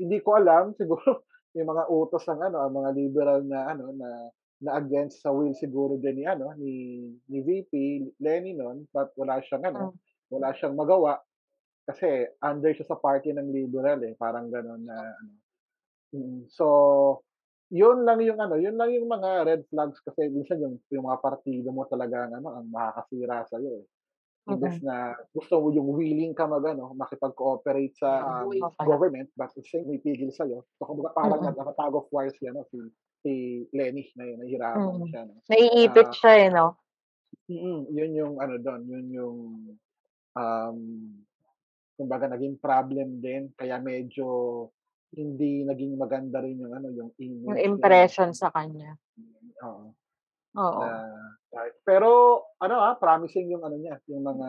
[0.00, 1.24] hindi ko alam, siguro
[1.56, 5.54] may mga utos ang ano, ang mga liberal na ano, na na against sa will
[5.54, 6.72] siguro din ni ano, ni
[7.30, 7.72] ni VP
[8.20, 9.98] Leni nun, but wala siyang ano, Hmm.
[10.32, 11.22] wala siyang magawa.
[11.88, 15.32] Kasi under siya sa party ng liberal, eh, parang gano'n na ano.
[16.14, 16.66] Mm, so,
[17.72, 21.20] yun lang yung ano, yun lang yung mga red flags kasi minsan yung yung mga
[21.24, 23.86] partido mo talaga ano, ang makakasira sa'yo, eh.
[24.48, 24.84] Imbes Mm.
[24.84, 28.98] na gusto mo yung willing ka mag-ano, makipag-cooperate sa, um, Oo pala.
[29.04, 30.64] government but the same pumipigil sa'yo.
[30.80, 31.52] So, kumbaga parang Mm.
[31.52, 32.78] nag naka-tug of war si ano, si
[33.20, 33.32] si
[33.76, 35.04] Leni na nahihirapan Mm.
[35.04, 35.36] siya 'no.
[35.48, 36.78] Naiipit Ah siya, eh, 'no?
[37.48, 39.38] Mm, yun yung ano dun, yun yung,
[40.36, 40.78] um,
[41.96, 44.26] kumbaga naging problem din kaya medyo
[45.16, 47.12] hindi naging maganda rin yung ano, yung
[47.46, 48.08] Yung image niya 'no.
[48.08, 48.98] impression sa kanya.
[49.62, 49.94] Oo.
[50.56, 50.84] Na Oo.
[51.48, 52.08] kahit pero
[52.60, 54.48] ano, ah, promising yung ano niya, yung mga,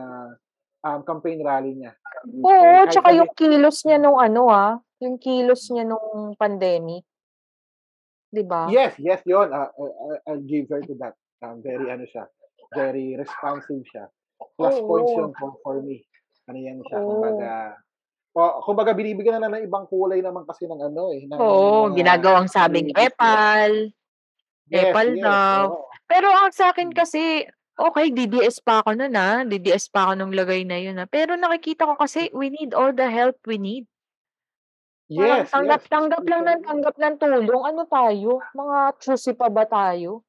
[0.84, 1.96] um, campaign rally niya.
[2.44, 4.06] Oo, Kahit tsaka yung kilos niya hmm.
[4.06, 7.04] nung ano, ah, yung kilos niya nung pandemic.
[8.30, 8.70] 'Di ba?
[8.70, 11.18] Yes, yes, yun, ah, I I I'll give her to that.
[11.40, 12.28] Um, very ano siya,
[12.76, 14.12] very responsive siya.
[14.60, 15.20] Plus points Oo.
[15.24, 16.04] yun for for me.
[16.52, 17.08] Ano yan siya, Oo.
[17.16, 17.80] kumbaga
[18.30, 21.90] o kumbaga binibigyan na lang ng ibang kulay naman kasi ng ano, eh, ng Oo,
[21.90, 23.90] mga ginagawang sabing epal.
[24.70, 25.62] Yes, Epal yes, daw.
[25.74, 25.90] oo.
[26.06, 26.98] Pero ang sa'kin Hmm.
[26.98, 27.46] kasi,
[27.78, 31.34] okey DDS pa ako nun, ah, DDS pa ako nung lagay na yun, ah, pero
[31.34, 33.86] nakikita ko kasi we need all the help we need.
[35.10, 39.66] Parang Yes, yes, tanggap-tanggap lang ng tanggap ng tulong, ano tayo, mga choosy pa ba
[39.66, 40.22] tayo?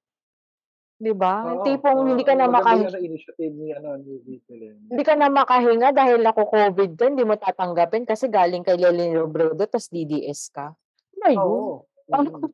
[1.00, 1.40] 'Di ba?
[1.48, 6.20] Oo, tipong hindi ka na ano, initiative ni ano, ni hindi ka na makahinga dahil
[6.20, 10.76] nako-COVID ka, hindi mo tatanggapin kasi galing kay Leni Robredo ta's DDS ka.
[11.16, 11.40] Ano yun?
[11.40, 12.52] Oo, Parang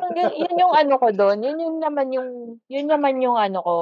[0.00, 0.12] mm.
[0.16, 2.30] gan yun yung ano ko dun, yun yung naman yung
[2.64, 3.78] yun naman yung ano ko,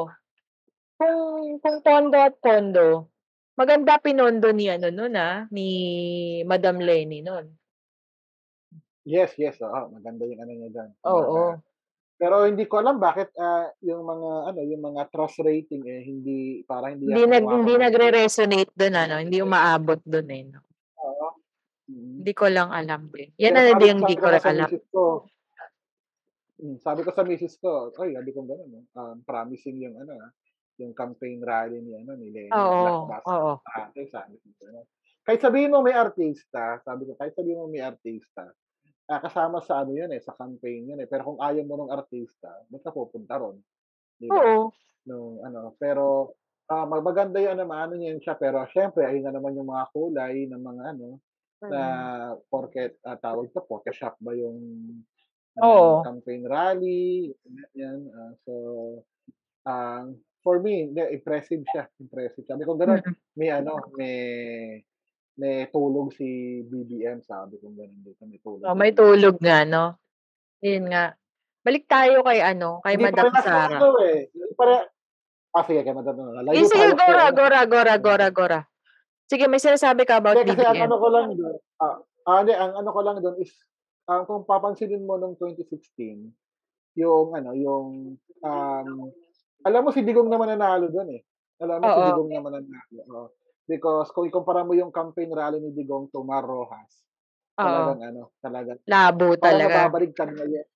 [0.99, 1.17] kung
[1.63, 3.07] kung pondo at pondo,
[3.55, 5.69] maganda pinondo ni ano nun, ah, ni
[6.43, 7.47] Madam Leni nun.
[9.07, 11.45] Yes, yes, oo, maganda yung ano niya kumbaga Oo.
[12.21, 16.67] pero hindi ko alam bakit, ah, yung mga ano, yung mga trust rating, eh, hindi
[16.69, 20.61] parang hindi Hindi nag hindi nagre-resonate dun ano, hindi umaabot dun, eh, 'no?
[21.01, 21.27] Oo,
[21.89, 22.13] mm.
[22.21, 23.33] Hindi ko lang alam din.
[23.41, 24.69] Yan Pero na din hindi ko rin alam.
[24.93, 25.03] ko
[26.61, 30.13] hmm, sabi ko sa misis ko, "Uy, sabi kong gano'n 'no, um, promising yung ano,
[30.21, 30.33] ah,
[30.81, 33.61] yung campaign rally ni ano, ni Lenny Oo, oo.
[33.77, 34.87] ate," sabi kong gano'n.
[35.27, 38.51] Kahit sabihin mong may artista, sabi ko, "Kahit sabihin mong may artista,
[39.11, 41.93] ah, kasama sa ano 'yun, eh, sa campaign 'yun, eh, pero kung ayaw mo nung
[41.95, 43.59] artista, ba't ka pupunta ro'n?"
[44.21, 44.49] 'Di ba?
[44.49, 44.73] Oo.
[45.09, 46.37] Nung ano, pero,
[46.71, 50.47] ah, ma maganda yung ano, niyan siya, pero siyempre ayun na naman yung mga kulay
[50.51, 51.09] ng mga ano,
[51.71, 52.11] na Mm.
[52.53, 55.20] porket, ah, tawag dito, photoshop ba yung ano, yung
[55.59, 56.07] Oo.
[56.07, 58.53] campaign rally, ganyan, ah, so,
[59.67, 60.07] ah,
[60.41, 62.47] for me, hindi impressive siya, impressive.
[62.47, 63.15] Sabi kong gano'n, Mm.
[63.35, 64.17] may ano, may
[65.35, 69.97] may tulog si BBM, sabi kong gano'n dito, may tulog Oh, may tulog nga 'no?
[70.61, 71.17] Yun nga.
[71.61, 73.77] Balik tayo kay ano, kay Hindi Madam Sara.
[73.81, 74.75] ano, eh, hindi pare
[75.53, 78.03] ah, sige kay Madam Eh, layo sige gora, ano gora, gora, mm.
[78.03, 78.61] gora, gora.
[79.27, 80.87] Sige may sinasabi ka about Hindi kasi ang BBM.
[80.89, 81.27] ano ko lang
[81.81, 83.53] ah, ah, hindi ang ano ko lang dun is,
[84.09, 86.33] ah, kung papansinin mo nung 2016,
[86.99, 88.89] yung ano, yung, um,
[89.67, 91.23] alam mo si Digong naman nanalo dun, eh.
[91.61, 92.07] Alam mo si Oo.
[92.07, 93.27] Digong naman nanalo, oo.
[93.69, 97.05] Because kung ikukumpara mo yung campaign rally ni Digong to Mar Roxas,
[97.59, 97.87] Oo.
[97.91, 99.69] talagang ano, talagang Labo parang talaga.
[99.69, 100.67] nababaligtad ngayon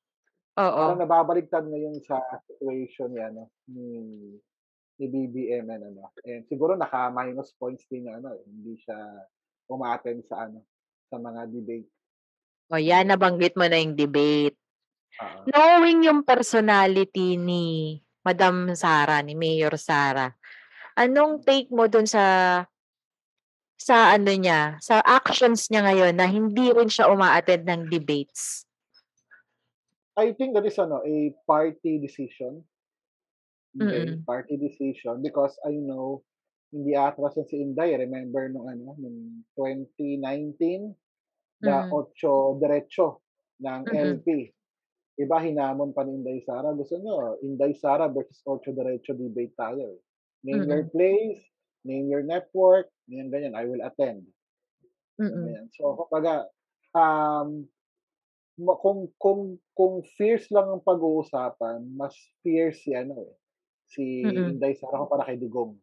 [0.77, 1.01] parang Oo.
[1.01, 3.87] nababaligtad ngayon sa situation ni ano, ni
[5.01, 8.97] ni BBM and ano, and siguro naka-minus points din ano, eh, hindi siya
[9.71, 10.65] uma-attend sa ano,
[11.11, 11.91] sa mga debate.
[12.75, 14.59] Oh, yan nabanggit mo na yung debate.
[15.23, 15.47] Oo.
[15.47, 17.95] Knowing yung personality ni
[18.27, 20.35] Madam Sara, ni Mayor Sara,
[20.99, 22.67] anong take mo dun sa
[23.79, 28.67] sa ano niya, sa actions niya ngayon na hindi rin siya uma-attend ng debates?
[30.19, 32.67] I think that is ano, a party decision.
[33.75, 34.23] Okay, Mm.
[34.27, 36.23] party decision because I know
[36.75, 40.95] hindi aatras yan si Inday, remember nung ano, nung 2019,
[41.63, 41.93] the Mm.
[41.93, 43.23] Otso Diretso
[43.63, 43.97] ng Mm.
[44.19, 44.29] LP.
[45.15, 49.55] 'Di ba hinamon pa ni Inday Sara, gusto niyo Inday Sara versus Otso Diretso debate
[49.55, 50.01] tayo, eh.
[50.43, 50.93] Name your Mm.
[50.93, 51.43] place,
[51.87, 54.27] name your network, ganyan, ganyan, I will attend.
[55.23, 55.31] Mm.
[55.31, 55.67] Ganyan.
[55.79, 56.51] So kumbaga,
[56.93, 57.71] um,
[58.59, 63.35] ma kung kung kung fierce lang ang pag-uusapan, mas fierce si ano, eh,
[63.87, 64.59] si Mm.
[64.59, 65.79] Inday Sara kumpara kay Digong.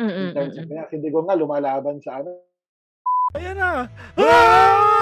[0.00, 0.68] In Mm, terms of mm.
[0.72, 2.40] ganyan, si Digong nga lumalaban sa ano
[3.32, 3.88] Ayan na!
[4.16, 5.01] Ah!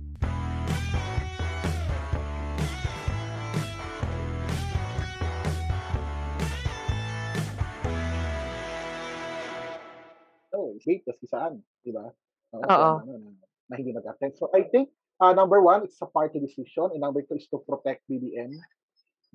[10.81, 12.09] Debate kasi saan, 'di ba?
[12.57, 12.93] Oo, Oo.
[13.05, 13.37] ano
[13.69, 14.35] na hindi mag-attend.
[14.35, 14.91] So I think,
[15.23, 18.57] ah, number 1, it's a party decision and number 2 is to protect BBM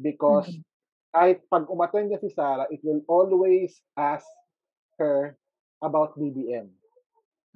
[0.03, 0.61] because Mm.
[1.17, 4.27] kahit 'pag umattend yan si Sara, it will always ask
[5.01, 5.39] her
[5.81, 6.69] about BBM.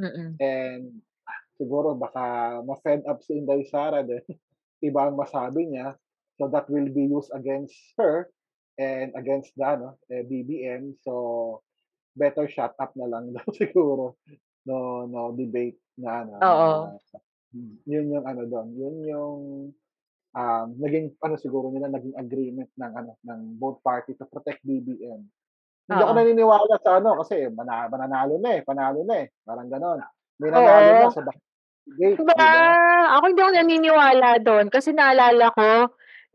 [0.00, 0.40] Mm.
[0.40, 0.85] And
[1.61, 4.24] siguro baka ma-fed up si Inday Sara din,
[4.88, 6.00] iba ang masabi niya,
[6.40, 8.33] so that will be used against her
[8.81, 10.96] and against the ano, eh, BBM.
[11.05, 11.61] So,
[12.16, 14.18] better shut up na lang daw siguro.
[14.68, 16.70] No no debate na ano, na Oo.
[17.57, 19.40] hmm, yun yung ano dun, yun yung,
[20.37, 25.25] um, naging ano siguro nila, naging agreement ng ano, ng both party to protect BBM.
[25.90, 26.18] Hindi ako Oo.
[26.20, 29.99] naniniwala sa ano, kasi mana mananalo na, eh, panalo na, eh, parang gano'n.
[30.40, 31.12] May nanalo na Oo.
[31.12, 31.23] sa
[31.90, 32.33] gate, Diba?
[32.37, 32.64] 'di ba?
[33.18, 35.70] Ako hindi ako naniniwala dun kasi naalala ko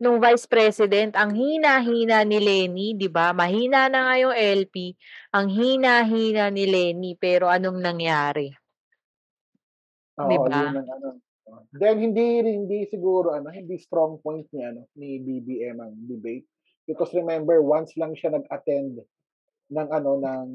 [0.02, 3.32] nung Vice President, ang hina-hina ni Lenny, 'di ba?
[3.32, 4.92] Mahina na nga yung LP,
[5.32, 8.52] ang hina-hina ni Lenny, pero anong nangyari?
[10.16, 10.62] 'Di Oo, ba?
[10.64, 11.08] yun ang ano,
[11.48, 11.62] oh.
[11.72, 16.44] Then hindi hindi siguro ano, hindi strong point ni ano, ni BBM ang debate.
[16.86, 19.02] Because remember, once lang siya nag-attend
[19.72, 20.48] ng ano ng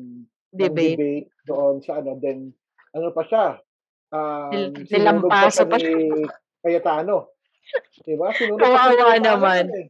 [0.62, 0.96] ng Debate.
[0.96, 2.52] debate doon sa ano then
[2.96, 3.60] ano pa siya
[4.12, 5.84] um Nil- sinunod pa siya nilampaso ni
[6.62, 7.34] Cayetano.
[8.02, 8.28] Diba?
[8.34, 9.66] Sinunod Kawawa Cayetano naman.
[9.72, 9.88] eh.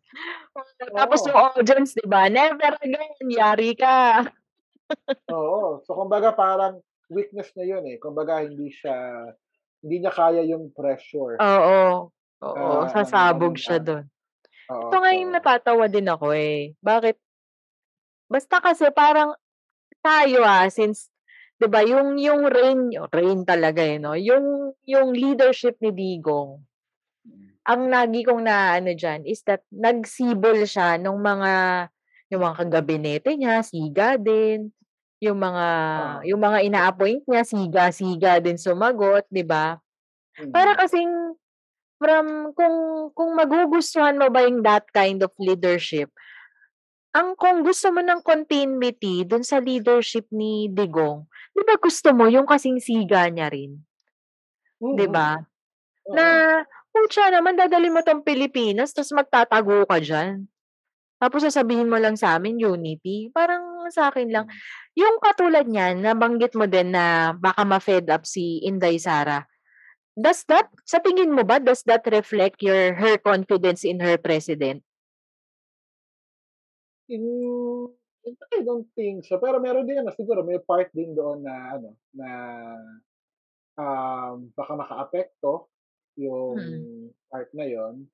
[0.92, 1.28] Tapos Oo.
[1.32, 2.28] yung audience, di ba?
[2.28, 4.28] Never again, yari ka.
[5.32, 5.80] Oo.
[5.88, 7.98] So kumbaga parang weakness niya 'yun eh.
[8.00, 8.96] Kumbaga hindi siya
[9.82, 11.40] hindi niya kaya yung pressure.
[11.40, 12.12] Oo.
[12.42, 13.86] Oo, Ah, ng sasabog siya ano.
[13.86, 14.06] doon.
[14.74, 14.82] Oo.
[14.90, 16.74] Ito nga yung So natatawa din ako eh.
[16.82, 17.16] Bakit?
[18.28, 19.36] Basta kasi parang
[20.02, 21.08] tayo ah, since
[21.62, 24.18] 'di ba yung yung reign, reign talaga eh no.
[24.18, 26.60] Yung yung leadership ni Digong,
[27.68, 31.88] ang lagi kong naano diyan is that nagsibol siya nung mga
[32.32, 34.72] yung mga kagabinete niya, siga din.
[35.24, 36.22] Yung mga Oo.
[36.28, 39.78] yung mga ina-appoint niya, siga-siga din sumagot, 'di ba?
[40.54, 40.82] Para Mm.
[40.82, 41.36] kasing
[42.02, 46.12] from kung kung magugustuhan mo ba yung that kind of leadership,
[47.16, 52.28] ang kung gusto mo ng continuity dun sa leadership ni Digong, 'di ba gusto mo
[52.32, 53.82] yung kasing siga niya rin,
[54.94, 55.12] 'di Mm.
[55.12, 55.40] ba?
[56.10, 56.46] Oo.
[56.50, 56.62] Na,
[56.94, 60.46] putya naman dadalhin mo 'tong Pilipinas ta's magtatago ka diyan.
[61.22, 63.30] Tapos sasabihin mo lang sa'min unity.
[63.30, 64.50] Parang sa'kin lang,
[64.98, 69.46] yung katulad niyan nabanggit mo din na baka ma-fed up si Inday Sara.
[70.18, 74.84] Does that sa tingin mo ba, does that reflect your her confidence in her president?
[77.10, 77.24] In
[78.54, 79.42] I don't think so.
[79.42, 82.30] Pero meron din ano, siguro may part din doon na ano, na
[83.82, 85.70] um, baka makaapekto
[86.20, 87.12] yung Mm.
[87.32, 88.08] part na yon.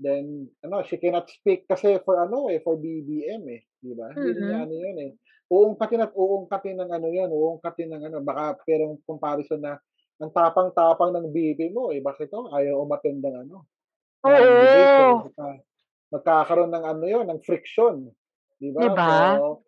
[0.00, 4.08] Then ano, she cannot speak kasi for ano eh, for BBM eh, 'di ba?
[4.16, 5.12] Hindi rin niya ano yun eh.
[5.50, 9.76] Uungkatin at uungkatin ng ano yun, uungkatin ng ano, baka pero comparison na
[10.20, 13.66] ang tapang-tapang ng BP mo eh, bakit to ayaw umattend ng ano,
[14.24, 14.88] ng.
[14.96, 15.24] So, Oo.
[15.24, 15.46] magka
[16.14, 18.10] magkakaroon ng ano yun, ng friction,
[18.60, 18.96] 'di ba?
[18.96, 19.40] ba?
[19.40, 19.62] So,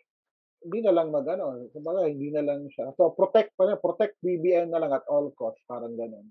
[0.64, 2.94] hindi na lang mag-ano, kumbaga hindi na lang siya.
[2.98, 6.26] So protect pa rin, protect BBM na lang at all costs, parang gano'n.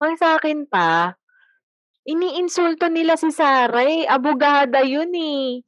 [0.00, 1.12] Ang sa'kin pa,
[2.08, 5.60] iniinsulto nila si Sara eh, abogada yun eh.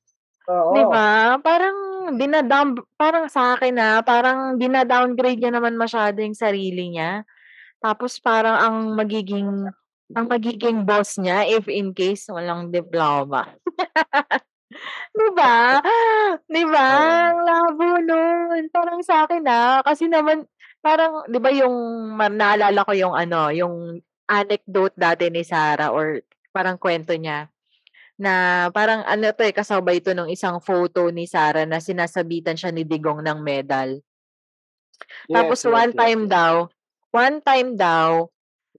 [0.72, 0.90] 'Di Oo.
[0.90, 1.36] ba?
[1.40, 1.76] Parang
[2.16, 7.28] dina-down parang sa'kin ah, parang dina-downgrade niya naman masyado yung sarili niya.
[7.82, 9.68] Tapos parang ang magiging
[10.16, 13.48] ang magiging boss niya if in case walang diploma.
[15.16, 15.80] 'Di ba?
[16.48, 16.88] 'Di ba?
[17.32, 18.62] Ang labo nun.
[18.72, 20.44] Parang sa'kin ah, kasi naman
[20.84, 21.76] parang 'di ba yung
[22.18, 26.22] naalala ko yung ano, yung anecdote dati ni Sara or
[26.54, 27.48] parang kuwento niya,
[28.20, 32.70] na parang ano 'to eh, kasabay 'to nung isang photo ni Sara na sinasabitan siya
[32.70, 33.98] ni Digong ng medal.
[35.30, 36.30] Tapos Yes, yes, one yes, time yes.
[36.30, 36.54] daw
[37.12, 38.26] one time daw,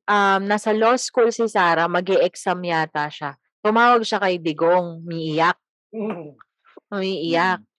[0.09, 3.37] um, nasa law school si Sara, mag-e-exam yata siya.
[3.63, 5.55] Tumawag siya kay Digong, umiiyak.
[6.93, 7.61] Umiiyak.
[7.61, 7.69] Mm.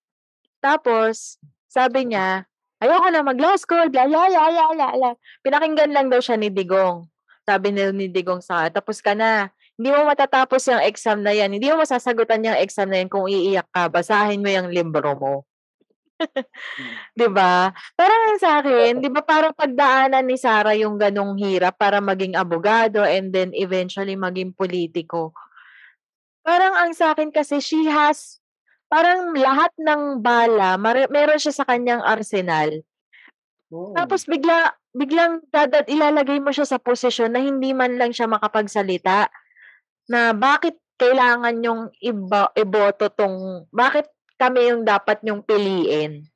[0.62, 1.36] Tapos
[1.68, 2.46] sabi niya,
[2.80, 5.10] "Ayoko na mag-law school, bla bla bla bla bla bla."
[5.44, 7.04] Pinakinggan lang daw siya ni Digong.
[7.44, 9.52] Sabi ni Digong sa "Tapos ka na.
[9.76, 11.52] Hindi mo matatapos yang exam na yan.
[11.52, 13.92] Hindi mo masasagutan yang exam na yan kung iiyak ka.
[13.92, 15.34] Basahin mo yang libro mo."
[17.18, 17.70] 'Di ba?
[17.98, 23.34] Parang sa'kin, 'di ba parang pagdaanan ni Sara yung ganong hirap para maging abogado and
[23.34, 25.34] then eventually maging politiko.
[26.44, 28.38] Parang ang sa'kin kasi she has
[28.88, 32.84] parang lahat ng bala mare meron siya sa kanyang arsenal.
[33.72, 33.92] Mm.
[33.96, 39.26] Tapos bigla biglang dada ilalagay mo siya sa posisyon na hindi man lang siya makapagsalita,
[40.10, 44.08] na bakit kailangan niyong ibo iboto 'tong bakit
[44.40, 46.30] kami yung dapat niyong piliin.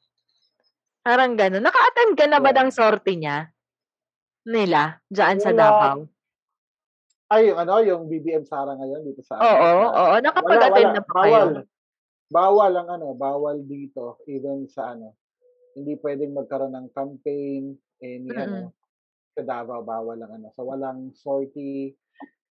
[1.07, 1.63] Parang gano'n.
[1.63, 2.75] Naka-attend ka na ba ng Yeah.
[2.75, 3.55] sorte niya?
[4.47, 5.51] Nila, diyaan sa.
[5.51, 6.09] Davao?
[7.31, 10.15] Ay, yung ano, yung BBM Sara ngayon dito sa Oo, oo.
[10.41, 10.93] wala, Nakapag-attend wala.
[10.97, 11.51] na Bawal.
[11.61, 11.69] kayo?
[12.33, 15.17] Bawal ang ano, bawal dito even sa ano,
[15.77, 18.39] hindi puwedeng magkaroon ng campaign, any Mm.
[18.39, 18.73] ano,
[19.39, 20.49] sa Davao bawal ang ano.
[20.57, 21.97] So walang sortie.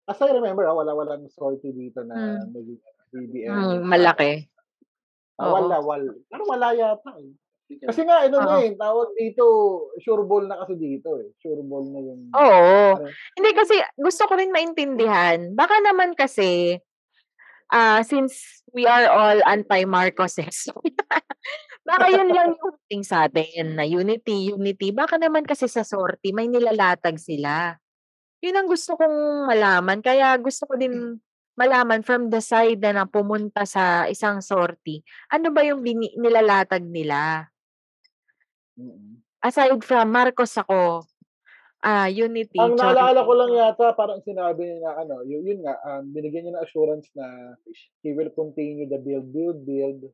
[0.09, 2.51] As I remember, ah, wala walang sortie dito na Hmm.
[2.53, 2.81] naging
[3.15, 3.89] BBM Hmm, Sara.
[3.91, 4.33] malaki.
[5.41, 5.87] Ah, wala, Oo.
[5.89, 7.33] wal parang wala yata eh.
[7.87, 8.63] Kasi nga ano na Oo.
[8.67, 9.45] eh, tawag dito,
[10.03, 11.31] sure ball na kasi dito eh.
[11.39, 12.99] Sure ball na yung Oo.
[12.99, 15.55] ano Hindi kasi gusto ko rin maintindihan.
[15.55, 16.77] Baka naman kasi,
[17.73, 20.69] ah, since we are all anti-Marcoses,
[21.85, 24.93] baka yun lang yung thing sa'tin na unity, unity.
[24.93, 27.77] Baka naman kasi sa sortie may nilalatag sila.
[28.41, 30.01] Yun ang gusto kong malaman.
[30.01, 31.21] Kaya gusto ko din
[31.59, 36.81] malaman from the side na na pumunta sa isang sortie, ano ba yung bini nilalatag
[36.85, 37.49] nila?
[38.81, 39.21] Mm.
[39.41, 41.05] Aside from Marcos ako,
[41.81, 42.61] Ah, Unity.
[42.61, 46.45] Ang naalala ko lang yata, parang sinabi niya na ano, yun, yun nga, um, binigyan
[46.45, 47.57] niya ng assurance na
[48.05, 50.13] he will continue the build, build, build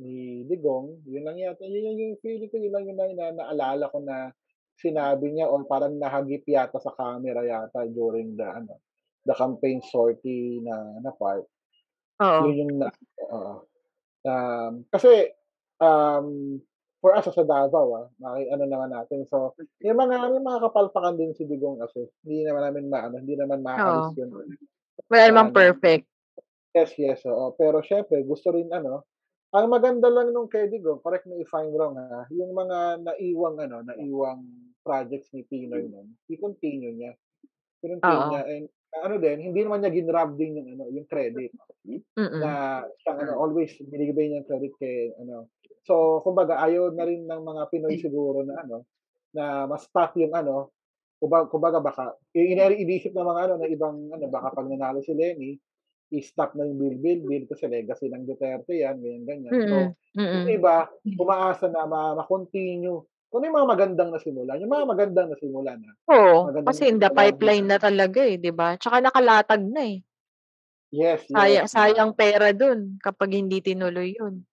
[0.00, 1.04] ni Digong.
[1.08, 3.98] Yun lang yata, yun yung, yung feeling ko, yun lang yun lang na naalala ko
[4.04, 4.32] na
[4.76, 8.76] sinabi niya or parang nahagip yata sa camera yata during the ano
[9.24, 11.48] the campaign sortie na na part.
[12.20, 12.40] Oo.
[12.48, 12.88] Yun yung na,
[13.32, 13.54] oo.
[14.28, 15.32] um, kasi
[15.80, 16.60] um,
[17.00, 19.28] for us as a Davao, ah, maki, ano naman natin.
[19.28, 23.36] So, yung mga, yung mga kapalpakan din si Digong kasi hindi naman namin maano, hindi
[23.36, 24.18] naman maalis Oo.
[24.18, 24.28] yun.
[25.06, 26.04] Wala Sa namang perfect.
[26.74, 27.54] Yes, yes, oo.
[27.56, 29.04] Pero syempre, gusto rin ano,
[29.56, 33.56] ang maganda lang nung kay Digong, correct me if I'm wrong ha, yung mga naiwang
[33.64, 34.44] ano, naiwang
[34.84, 37.12] projects ni Pinoy nun, i-continue niya.
[37.82, 41.52] Kinontinue niya and ano din, hindi naman niya ginrab din yung ano, yung credit
[41.86, 42.42] Mm.
[42.42, 45.52] na siyang ano, always binibigay niya yung credit kay ano.
[45.86, 48.82] So, kumbaga ayaw na rin ng mga Pinoy siguro na ano,
[49.30, 50.74] na mas top yung ano,
[51.22, 52.04] kumbaga, kumbaga baka
[52.34, 55.56] iniisip ng mga ano na ibang ano baka pag nanalo si Lenny,
[56.10, 59.52] i-stop na yung bill bill bill kasi legacy ng Duterte yan, ganyan ganyan.
[59.66, 59.76] So,
[60.16, 60.32] Mm.
[60.32, 60.74] yung iba
[61.18, 65.90] umaasa na ma- ma-continue kung ano yung mga magandang nasimula, yung mga magandang nasimula na.
[66.08, 68.78] Oo, Magandang kasi in the pipeline na talaga eh, 'di ba?
[68.78, 69.98] Tsaka nakalatag na eh.
[70.94, 71.74] Yes, Sayang yes.
[71.74, 74.46] sayang pera dun kapag hindi tinuloy yun.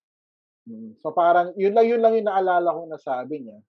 [0.65, 0.97] Mm.
[0.99, 3.61] So parang yun lang yun lang yung naalala kong nasabi niya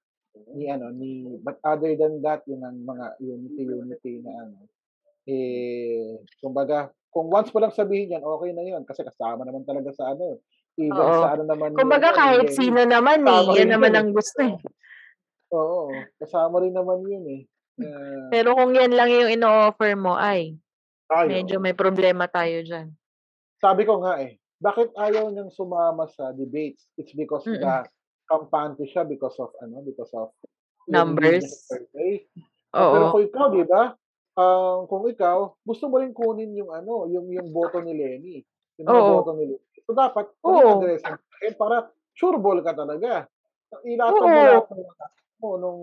[0.55, 4.67] ni ano ni but other than that yun ang mga unity unity na ano
[5.25, 9.89] eh kumbaga kung once mo lang sabihin yan okay na yun kasi kasama naman talaga
[9.95, 10.41] sa ano
[10.77, 11.23] even Oo.
[11.23, 12.59] sa ano naman Kumbaga yun, kahit Lenny.
[12.59, 14.15] sino naman eh, yan naman yun ang eh.
[14.15, 14.55] gusto eh.
[15.55, 17.43] Oo, kasama rin naman yun eh.
[17.79, 20.59] Uh, Pero kung yan lang yung ino-offer mo, ay,
[21.15, 21.27] ayo.
[21.31, 22.91] medyo may problema tayo dyan.
[23.63, 26.91] Sabi ko nga eh, bakit ayaw niyang sumama sa debates?
[26.99, 27.63] It's because Mm.
[27.63, 27.75] the
[28.27, 30.35] kampante siya because of ano, because of
[30.91, 31.71] Numbers.
[32.75, 33.13] Ah, pero Oo.
[33.15, 33.95] kung ikaw, di ba?
[34.35, 38.43] Um, kung ikaw, gusto mo rin kunin yung ano, yung yung boto ni Lenny.
[38.83, 39.79] Yung mga boto ni Lenny.
[39.87, 40.83] So dapat Oo.
[40.83, 41.15] ka
[41.45, 41.87] rin para
[42.19, 43.31] sure ball ka talaga.
[43.87, 44.83] Ilatag mo lahat ng
[45.43, 45.83] mo nung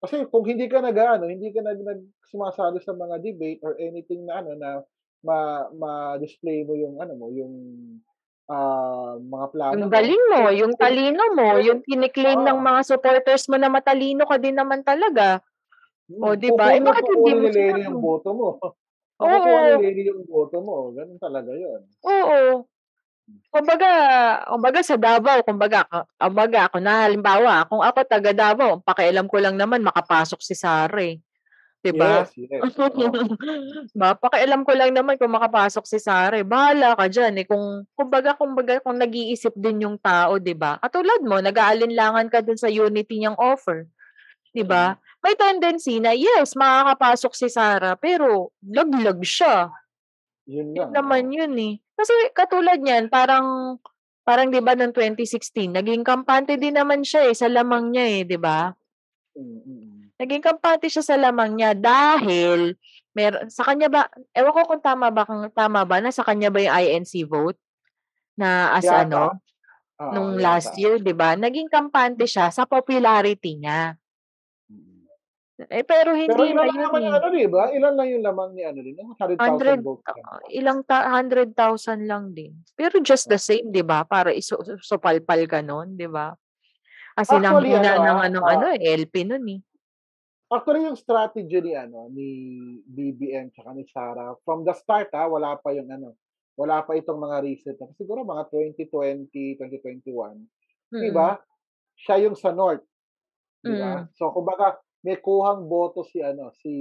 [0.00, 3.76] kasi kung hindi ka nag ano, hindi ka nag, nag sumasali sa mga debate or
[3.76, 4.80] anything na ano na
[5.20, 7.52] ma ma-display mo yung ano mo, yung
[8.48, 9.92] ah, mga plano Yung mo.
[9.92, 12.64] galing mo, eh, yung eh, talino mo, eh, yung kiniklaim ng oo.
[12.64, 15.44] mga supporters mo na matalino ka din naman talaga.
[16.18, 16.74] O, Hmm, di ba?
[16.74, 17.80] Eh, bakit hindi mo sinabi?
[17.86, 18.48] yung boto mo.
[19.20, 19.72] Makukuha ni.
[19.84, 20.90] Lenny yung boto mo.
[20.90, 21.80] Ganun talaga yun.
[22.02, 22.66] Oo.
[23.50, 23.90] Kumbaga,
[24.46, 25.82] kumbaga sa Davao, kumbaga,
[26.18, 31.18] kumbaga ako na halimbawa, kung ako taga Davao, pakialam ko lang naman makapasok si Sare.
[31.82, 32.26] 'Di ba?
[32.26, 32.62] Yes, yes.
[33.96, 36.44] Ba, pakialam ko lang naman kung makapasok si Sare.
[36.46, 40.78] Bahala ka diyan eh kung kumbaga kumbaga kung nag-iisip din yung tao, 'di ba?
[40.82, 43.86] Katulad mo, nag-aalinlangan ka dun sa unity niyang offer,
[44.54, 44.98] 'di Mm.
[45.20, 49.68] May tendency na yes, makakapasok si Sara, pero laglag siya.
[50.48, 50.92] Yun Yun lang.
[50.96, 51.34] naman Oo.
[51.34, 51.74] yun eh.
[51.98, 53.76] Kasi katulad niyan, parang
[54.24, 58.22] parang 'di ba noong 2016, naging kampante din naman siya eh sa lamang niya eh,
[58.24, 58.72] 'di ba?
[59.36, 60.10] Mm, mm.
[60.20, 62.76] Naging kampante siya sa lamang niya dahil
[63.16, 64.02] mer sa kanya ba
[64.36, 67.58] ewan ko kung tama ba kung tama ba na sa kanya ba yung INC vote
[68.40, 69.04] na as Yata.
[69.04, 69.40] ano
[70.00, 70.40] Oo, nung yata.
[70.40, 71.36] last year, 'di ba?
[71.36, 73.99] Naging kampante siya sa popularity niya.
[75.60, 75.68] Mm.
[75.68, 77.12] Eh pero Pero hindi ilan na yun naman eh.
[77.12, 77.64] ano, di ba?
[77.68, 80.24] Ilan lang yung lamang ni ano din, yung 100,000 100 votes lang.
[80.24, 82.52] ah, ilang ta 100,000 lang din.
[82.72, 84.08] Pero just the same, 'di ba?
[84.08, 86.32] Para isu supalpal ka nun, 'di ba?
[87.12, 89.60] Kasi Actually, nanguna ano, ng ah, anong ah, ano eh, LP nun eh.
[90.48, 92.28] Actually, yung strategy ni ano ni
[92.82, 96.16] BBM tsaka ni Sara from the start ha, wala pa yung ano,
[96.56, 100.40] wala pa itong mga recent na siguro mga 2020, 2021.
[100.90, 101.14] Di Mm.
[101.14, 101.38] ba?
[101.94, 102.82] Siya yung sa North,
[103.60, 104.02] di ba?
[104.02, 104.10] Mm.
[104.16, 106.72] So kumbaga may kuhang boto si ano si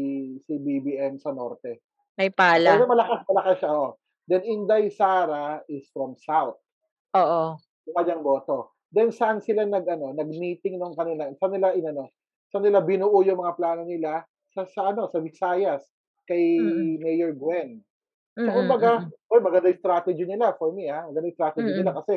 [0.43, 1.83] si BBM sa Norte.
[2.19, 2.75] May pala.
[2.83, 3.91] malakas malakas siya oh.
[4.29, 6.59] Then Inday Sara is from South.
[7.17, 7.57] Oo.
[7.89, 8.77] Kanyang boto.
[8.93, 12.13] Then saan sila nag ano, nag-meeting nung kanila, saan nila inano,
[12.49, 14.21] saan nila binuo yung mga plano nila
[14.53, 15.85] sa sa ano, sa Visayas
[16.29, 17.01] kay Mm.
[17.01, 17.81] Mayor Gwen.
[18.37, 19.31] So Mm, kumbaga, mm.
[19.33, 21.05] oy maganda yung strategy nila for me ha.
[21.09, 21.99] Maganda yung strategy nila Mm.
[22.03, 22.13] kasi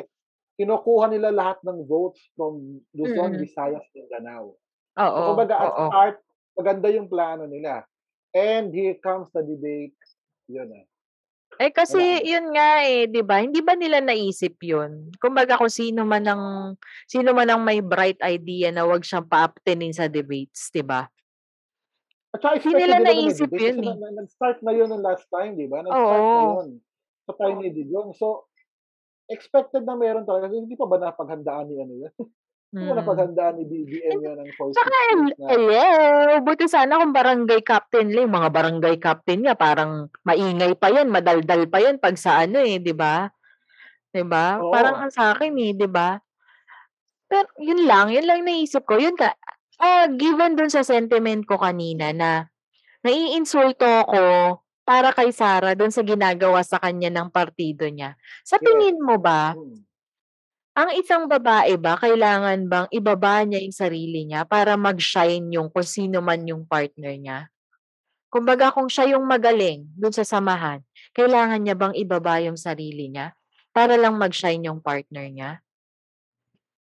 [0.57, 3.41] kinukuha nila lahat ng votes from Luzon, Mm.
[3.41, 4.53] Visayas, Mindanao.
[5.17, 5.87] So Oo, kumbaga at oo.
[5.89, 6.15] start,
[6.57, 7.85] maganda yung plano nila.
[8.33, 9.97] And here comes the debate.
[10.49, 10.85] Yun eh.
[11.61, 12.25] Eh kasi Wala na.
[12.25, 13.37] yun nga eh, 'di ba?
[13.45, 15.13] Hindi ba nila naisip yun?
[15.21, 16.43] Kumbaga kung sino man ang
[17.05, 21.05] sino man ang may bright idea na wag siyang paaptenin sa debates, 'di ba?
[22.33, 23.85] At Hindi nila naisip debate yun kasi eh.
[23.85, 25.85] na, na, nag-start na yun ng last time, di ba?
[25.85, 26.57] Nag-start na Oo.
[26.57, 26.67] yun
[27.29, 28.17] sa time ni Digong.
[28.17, 28.49] So,
[29.29, 30.49] expected na meron talaga.
[30.49, 32.13] Hindi pa ba napaghandaan ni ano yun?
[32.73, 32.97] Kung Mm.
[32.97, 35.45] napaghandaan ni BBM yan ng 46 Tsaka, years na.
[35.53, 35.85] hello,
[36.41, 41.69] buti sana kung barangay captain lang, mga barangay captain nga, parang maingay pa yan, madaldal
[41.69, 43.29] pa yan pag sa ano eh, di ba?
[44.09, 44.57] Di ba?
[44.57, 44.73] Oo.
[44.73, 46.17] Parang ang sa akin eh, di ba?
[47.29, 48.97] Pero yun lang, yun lang naisip ko.
[48.97, 49.37] Yun ka,
[49.77, 52.49] ah, given dun sa sentiment ko kanina na
[53.05, 54.23] naiinsulto ako
[54.81, 58.17] para kay Sara dun sa ginagawa sa kanya ng partido niya.
[58.41, 59.77] Sa tingin mo ba, Hmm.
[60.73, 65.85] Ang isang babae ba, kailangan bang ibaba niya yung sarili niya para mag-shine yung kung
[65.85, 67.39] sino man yung partner niya?
[68.33, 70.81] Kumbaga kung siya yung magaling dun sa samahan,
[71.13, 73.37] kailangan niya bang ibaba yung sarili niya
[73.69, 75.51] para lang mag-shine yung partner niya?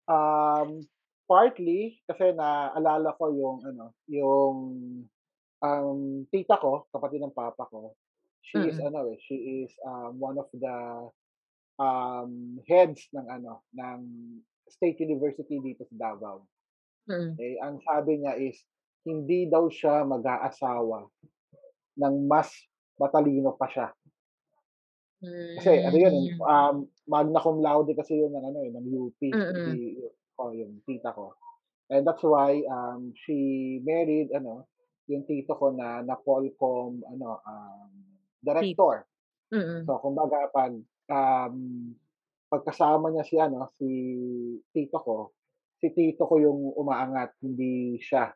[0.06, 0.86] Um,
[1.26, 4.56] partly kasi naalala ko yung ano, yung
[5.62, 5.98] um,
[6.30, 7.98] tita ko, kapatid ng papa ko.
[8.46, 8.90] She is Mm.
[8.90, 10.76] ano eh, she is um, one of the
[11.80, 14.00] um, heads ng ano, ng
[14.68, 16.44] State University dito sa Davao.
[17.08, 17.34] Mm.
[17.40, 18.60] Eh, ang sabi niya is
[19.08, 21.08] hindi daw siya mag-aasawa
[21.96, 22.52] ng mas
[23.00, 23.88] matalino pa siya.
[25.60, 26.40] Kasi ano yun, Hmm.
[26.40, 29.64] um, magna cum laude kasi yun ng ano eh, ng UP, Mm.
[29.68, 30.00] si
[30.40, 31.36] oh, yung tita ko.
[31.92, 34.64] And that's why um, she married ano,
[35.10, 37.90] yung tito ko na na Polcom ano um,
[38.40, 39.04] director.
[39.52, 39.84] Mm.
[39.84, 40.72] So kumbaga pag
[41.10, 41.54] um,
[42.46, 43.88] pagkasama niya si ano, si
[44.70, 45.34] tito ko,
[45.82, 48.30] si tito ko yung umaangat, hindi siya.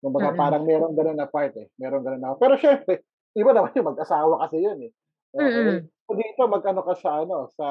[0.00, 0.38] Kumbaga Mm.
[0.38, 3.04] parang merong gano'n na part eh, merong gano'n na pero siyempre,
[3.36, 4.92] iba naman yung mag-asawa kasi yun eh.
[5.32, 5.50] Okay?
[5.52, 5.80] Mm.
[6.06, 7.66] So dito mag-ano ka sa ano, sa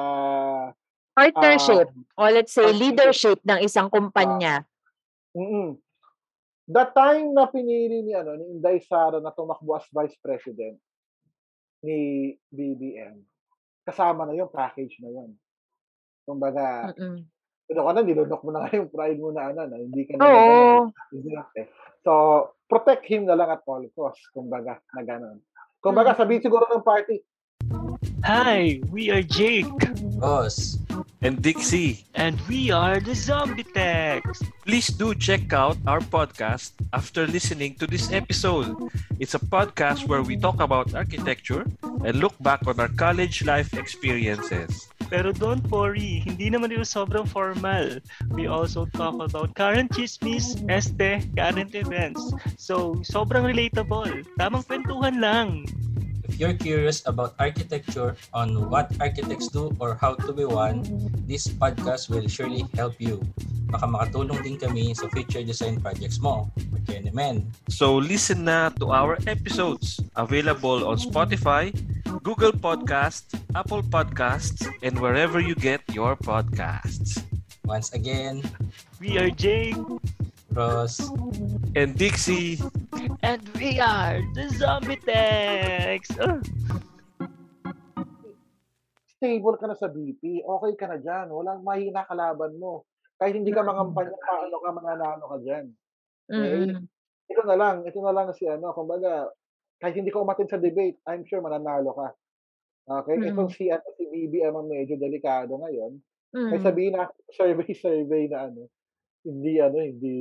[1.16, 4.68] Partnership, um, o let's say leadership ng isang kumpanya.
[5.32, 5.80] mm
[6.66, 10.76] The time na pinili ni ano ni Inday Sara na tumakbo as vice president
[11.86, 13.22] ni BBM,
[13.86, 15.30] kasama na yung package na yun.
[16.26, 17.22] Kumbaga, Mm.
[17.70, 20.18] ano ka na, nilunok mo na nga yung pride mo na ano, na hindi ka
[20.18, 20.90] na Oo.
[21.54, 21.66] eh.
[22.02, 22.12] So,
[22.66, 25.38] protect him na lang at all costs, kumbaga, na gano'n.
[25.78, 26.18] Kumbaga, Mm.
[26.18, 27.22] sabihin siguro ng party,
[28.26, 29.70] Hi, we are Jake,
[30.18, 30.82] Boss,
[31.22, 32.04] and Dixie.
[32.14, 34.42] and we are the Zombie Techs.
[34.64, 38.76] Please do check out our podcast after listening to this episode.
[39.18, 43.72] It's a podcast where we talk about architecture and look back on our college life
[43.74, 44.88] experiences.
[45.06, 48.02] Pero don't worry, hindi naman ito sobrang formal.
[48.34, 52.18] We also talk about current chismis, este, current events.
[52.58, 54.26] So, sobrang relatable.
[54.34, 55.70] Tamang kwentuhan lang.
[56.26, 60.82] If you're curious about architecture on what architects do or how to be one,
[61.26, 63.22] this podcast will surely help you.
[63.70, 66.50] Baka makatulong din kami sa future design projects mo.
[66.86, 71.74] Kaya naman, So listen na to our episodes available on Spotify,
[72.22, 77.22] Google Podcasts, Apple Podcasts, and wherever you get your podcasts.
[77.66, 78.46] once again,
[79.02, 79.76] We are Jake,
[80.56, 81.12] Ross,
[81.76, 82.56] And Dixie,
[83.20, 86.08] and we are the Zombie Techs.
[89.20, 92.88] Stable ka na sa BP, okay ka na dyan, walang mahina kalaban mo.
[93.20, 95.66] Kahit hindi ka mangampanya, paano ka mananalo ka dyan.
[96.32, 96.88] Mm.
[97.28, 99.28] Ito na lang, ito na lang si ano, kumbaga,
[99.76, 102.08] kahit hindi ka umatin sa debate, I'm sure mananalo ka.
[103.04, 103.20] Okay?
[103.20, 103.36] Mm.
[103.36, 106.00] Itong si, ano, si BBM ang medyo delikado ngayon.
[106.32, 106.64] May Mm.
[106.64, 108.72] sabihin na survey survey na ano,
[109.26, 110.16] hindi ano, hindi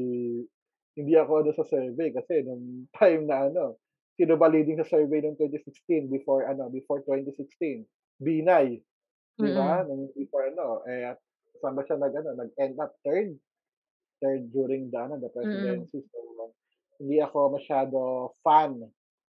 [0.96, 2.66] hindi ako ano sa survey kasi nung
[2.98, 3.78] time na ano,
[4.16, 7.86] sino ba leading sa survey noong 2016 before ano, before 2016?
[8.18, 8.80] Binay.
[9.36, 9.84] Di ba?
[9.84, 11.20] Nung before ano, eh at
[11.60, 13.36] saan ba siya nag ano, nag-end up third?
[14.18, 16.00] Third during the ano, the presidency.
[16.10, 16.56] So,
[16.96, 17.98] hindi ako masyado
[18.40, 18.80] fan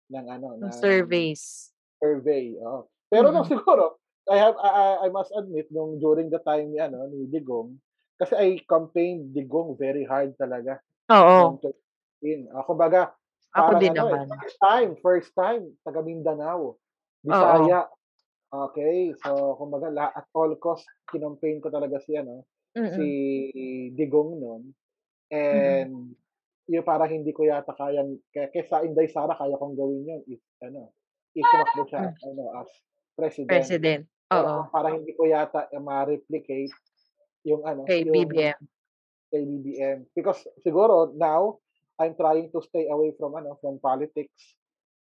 [0.08, 1.76] ng ano, Ng ng surveys.
[2.00, 2.56] survey.
[2.64, 2.88] Oo.
[3.12, 3.52] Pero nung Mm.
[3.54, 4.00] siguro,
[4.32, 7.76] I have I, I- I must admit nung during the time ni ano ni Digong
[8.20, 10.78] kasi I campaigned Digong very hard talaga
[11.10, 11.58] Oo.
[12.22, 12.52] 2016.
[12.52, 12.76] Ah, Ako
[13.56, 14.28] parang din ano, eh, naman.
[14.30, 16.78] first time, first time taga Mindanao.
[17.24, 17.88] Bisaya.
[18.50, 22.46] Okay, so kumbaga la, at all cost kinompaign ko talaga si ano
[22.76, 23.08] si
[23.54, 23.98] Mm.
[23.98, 24.64] Digong noon.
[25.34, 26.14] And
[26.70, 30.42] yung parang hindi ko yata kayang kaya kesa Inday Sara kaya kong gawin yun if
[30.62, 30.94] ano
[31.34, 32.70] if tumakbo siya ano as
[33.18, 33.50] president.
[33.50, 34.04] President.
[34.30, 34.70] Oo.
[34.70, 36.74] parang hindi ko yata eh, ma-replicate
[37.44, 38.60] yung ano, Kay yung BBM.
[39.30, 39.98] kay BBM.
[40.12, 41.62] Because siguro now,
[42.00, 44.56] I'm trying to stay away from ano, from politics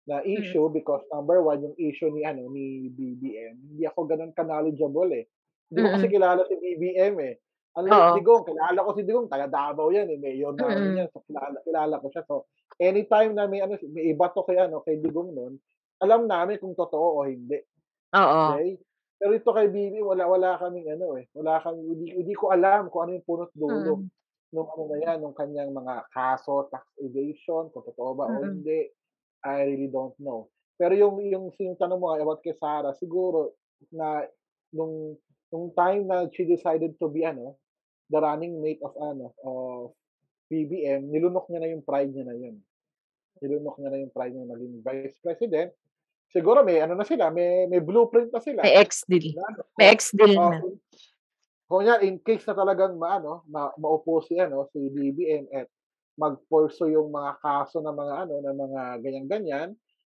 [0.05, 0.33] na Mm.
[0.37, 5.25] issue because number one, yung issue ni ano ni BBM, hindi ako ganun ka-knowledgeable eh.
[5.71, 6.15] Hindi ko kasi Mm.
[6.15, 7.35] kilala si BBM eh.
[7.79, 7.95] Ang Oo.
[7.95, 10.99] like Digong, kilala ko si Digong, taga Davao yan eh, mayor namin Mm.
[10.99, 11.09] yan.
[11.15, 12.23] So kilala, kilala ko siya.
[12.27, 12.51] So
[12.83, 15.55] anytime na may ano, may iba to kay ano, kay Digong noon,
[16.03, 17.63] alam namin kung totoo o hindi.
[18.11, 18.43] Oo.
[18.59, 18.75] Okay?
[19.21, 21.29] Pero ito kay Bibi, wala wala kaming ano eh.
[21.37, 24.01] Wala kaming hindi, hindi ko alam kung ano yung punot dulo.
[24.01, 24.09] Mm.
[24.51, 28.65] nung ano na yan, nung kanyang mga kaso, tax evasion, kung totoo ba o Mm.
[28.65, 28.91] hindi,
[29.47, 30.51] I really don't know.
[30.75, 33.55] Pero yung yung yung tanong mo about kay Sarah, siguro
[33.95, 34.25] na
[34.75, 35.15] nung
[35.53, 37.61] nung time na she decided to be ano,
[38.11, 39.95] the running mate of ano, of
[40.51, 42.59] BBM, nilunok niya na yung pride niya na yun.
[43.39, 45.71] Nilunok niya na yung pride niya maging vice president.
[46.31, 48.63] Siguro may ano na sila, may may blueprint na sila.
[48.63, 49.35] May ex-deal.
[49.35, 50.59] na ano, May ex-deal Oh, na.
[51.67, 55.67] kung yan, in case na talagang maano, ma, maupo si ano, si BBM at
[56.19, 59.69] mag-pursue yung mga kaso ng mga ano, ng mga ganyan-ganyan.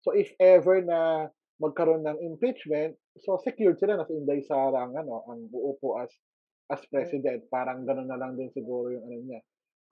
[0.04, 1.28] So if ever na
[1.62, 6.10] magkaroon ng impeachment, so secured sila na si Inday Sara ang ano, ang uupo as
[6.68, 7.44] as president.
[7.48, 9.40] Parang gano'n na lang din siguro yung ano niya,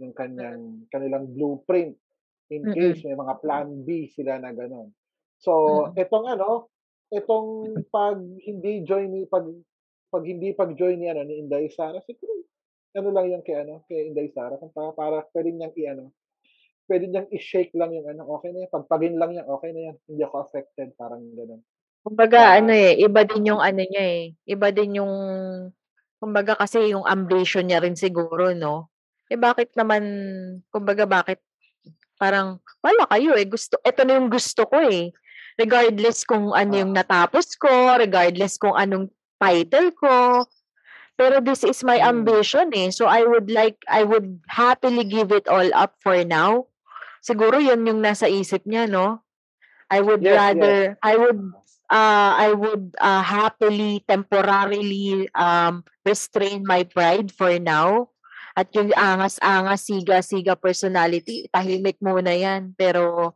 [0.01, 1.95] yung kanyang kanilang blueprint
[2.51, 4.89] in case may mga plan B sila na gano'n.
[5.41, 5.53] So,
[5.91, 5.97] Mm.
[5.97, 6.69] itong ano,
[7.11, 7.49] itong
[7.89, 9.49] pag hindi join ni pag
[10.13, 12.45] pag hindi pag-join ni ano ni Inday Sara, siguro
[12.95, 16.11] ano lang yung kay ano, kay Inday Sara kung para, para pwede niyang i-ano,
[16.91, 19.97] pwede niyang i-shake lang yung ano, okay na yan, pagpagin lang yan, okay na yan,
[20.11, 21.63] hindi ako affected, parang gano'n.
[22.03, 24.25] Kumbaga Sa ano eh, iba din yung ano niya eh.
[24.49, 25.15] Iba din yung
[26.19, 28.91] kumbaga kasi yung ambition niya rin siguro, no?
[29.31, 30.03] Eh bakit naman,
[30.75, 31.39] kumbaga bakit
[32.19, 33.47] parang wala kayo eh.
[33.47, 35.15] Gusto, ito na yung gusto ko eh.
[35.61, 37.69] Regardless kung ano yung ah, natapos ko,
[38.01, 40.49] regardless kung anong title ko.
[41.21, 42.89] Pero this is my mm, ambition eh.
[42.89, 46.73] So I would like, I would happily give it all up for now.
[47.21, 49.21] Siguro yun yung nasa isip niya, no?
[49.93, 50.41] I would yes, yes.
[50.41, 51.41] rather, I would,
[51.93, 58.09] uh, I would uh, happily, temporarily um, restrain my pride for now.
[58.57, 62.73] At yung angas-angas, siga-siga personality, tahimik muna yan.
[62.81, 63.35] Pero,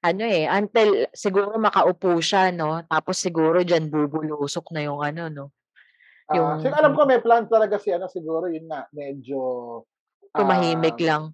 [0.00, 2.80] ano eh, until siguro makaupo siya, no?
[2.88, 5.46] Tapos siguro dyan bubulusok na yung ano, no?
[6.30, 9.82] Ah, Yung sig- alam ko may plan talaga si ano siguro yun nga medyo
[10.30, 11.24] tumahimik um, lang.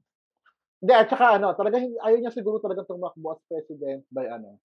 [0.80, 4.56] hindi at saka ano talaga ayaw niya siguro talaga tumakbo as president by ano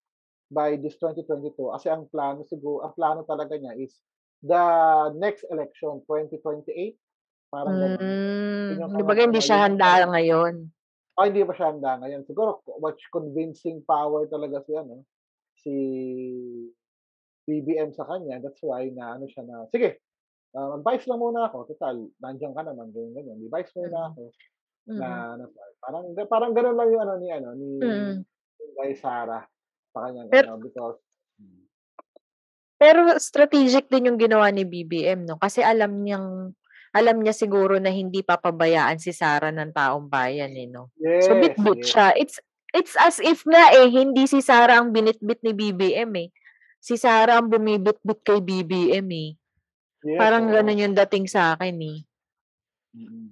[0.47, 3.99] by this 2022 kasi ang plano siguro ang plano talaga niya is
[4.39, 4.64] the
[5.20, 6.95] next election 2028
[7.52, 8.20] parang ganun yun
[8.72, 10.54] Mm, yung kumbaga ano hindi siya handa ngayon.
[11.22, 15.05] Oh hindi pa siya handa ngayon siguro much convincing power talaga si ano
[15.61, 15.74] si
[17.45, 20.01] BBM sa kanya that's why na ano siya na sige
[20.57, 24.09] uh, mag-vice lang muna ako total nandiyan ka naman ganyan ganyan di vice muna Mm.
[24.09, 24.22] ako
[24.82, 24.97] Mm.
[24.97, 25.45] na, na
[25.78, 28.17] parang parang ganoon lang yung ano ni ano ni Mm.
[28.82, 29.45] kay Sarah
[29.93, 30.97] sa Pero, ano because
[31.38, 31.61] mm,
[32.82, 35.38] pero strategic din yung ginawa ni BBM, no?
[35.38, 36.57] Kasi alam niyang,
[36.91, 40.91] alam niya siguro na hindi papabayaan si Sara ng taong bayan, eh, no?
[41.21, 42.13] So, yes bit-bit yes siya.
[42.17, 42.37] It's,
[42.75, 46.29] it's as if nga, eh, hindi si Sara ang binitbit ni BBM, eh.
[46.81, 49.29] Si Sara ang bumibit-bit kay BBM, eh.
[50.03, 51.99] yes Parang oo ganun yung dating sa akin, eh.
[52.95, 53.31] mm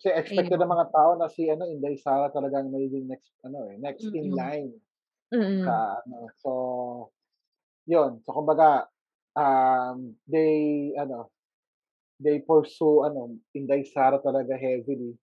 [0.00, 0.72] kasi expected ng Ayun.
[0.72, 4.36] mga tao na si ano Inday Sara talagang magiging next ano eh next in Mm.
[4.36, 4.70] line
[5.28, 5.62] Mm.
[5.68, 6.50] sa ano so
[7.84, 8.88] yun so kumbaga
[9.36, 11.28] um they ano
[12.20, 15.16] they pursue ano Inday Sara talaga heavily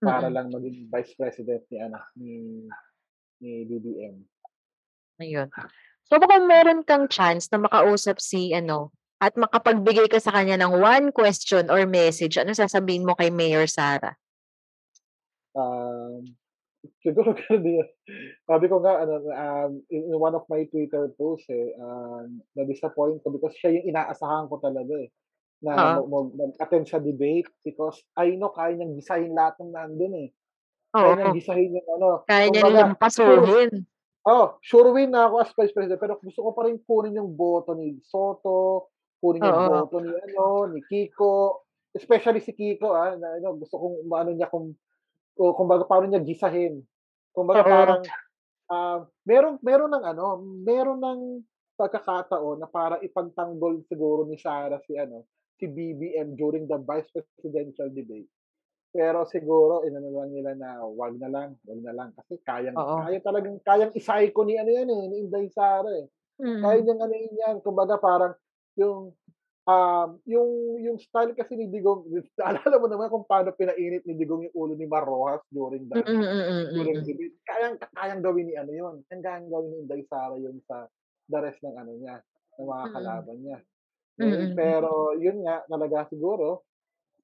[0.00, 0.34] para Mm.
[0.34, 2.32] lang maging vice president ni ano ni
[3.44, 4.16] ni BBM.
[5.20, 5.48] Ayun.
[6.08, 10.80] So, baka meron kang chance na makausap si, ano, at makapagbigay ka sa kanya ng
[10.80, 14.16] one question or message, ano sasabihin mo kay Mayor Sara?
[15.52, 16.24] Um,
[17.04, 17.84] siguro din.
[18.48, 23.20] Sabi ko nga ano um, in, in one of my Twitter posts eh um, na-disappoint
[23.20, 25.12] ko because siya yung inaasahan ko talaga eh
[25.60, 25.92] na Oo.
[25.92, 30.28] mag, mag, mag-attend sa debate because I know kaya niyang gisahin lahat ng nandun eh.
[30.90, 32.10] Kaya niyang gisahin yung ano.
[32.24, 33.84] Kaya niya nilang pasuhin.
[34.24, 37.32] oh, sure win na ako as vice president pero gusto ko pa rin kunin yung
[37.36, 39.68] boto ni Soto, kunin yung Oo.
[39.68, 44.48] boto ni ano, ni Kiko, especially si Kiko ah, na, ano, gusto kong maano niya
[44.48, 44.72] kung
[45.40, 46.84] o kumbaga paano niya gisahin.
[47.32, 47.72] Kumbaga Oo.
[47.72, 48.02] parang
[48.72, 51.20] ah, meron meron ng ano, meron ng
[51.80, 55.24] pagkakataon na para ipagtanggol siguro ni Sara si ano,
[55.60, 58.26] si BBM during the vice presidential debate.
[58.90, 63.06] Pero siguro inano lang nila na wag na lang, wag na lang kasi kayang Oo.
[63.06, 66.08] kaya talagang kayang isay ko ni ano yan eh, ni Inday Sara eh.
[66.40, 66.84] Kaya Mm.
[66.88, 68.32] niyang ano yun yan, kumbaga parang
[68.80, 69.12] yung
[69.68, 70.50] um, yung
[70.80, 72.08] yung style kasi ni Digong,
[72.40, 76.00] naalala mo naman kung paano pinainit ni Digong yung ulo ni Mar Rojas during the
[76.00, 77.06] Mm, mm, mm, mm, during mm.
[77.06, 77.36] debate.
[77.44, 78.94] Kayang kayang gawin ni ano yun.
[79.06, 80.88] Kayang gawin ni Inday Sara yun sa
[81.30, 82.18] the rest ng ano niya,
[82.58, 83.58] ng mga kalaban niya.
[84.20, 84.56] Mm, Eh, mm, mm.
[84.56, 86.68] pero yun nga talaga siguro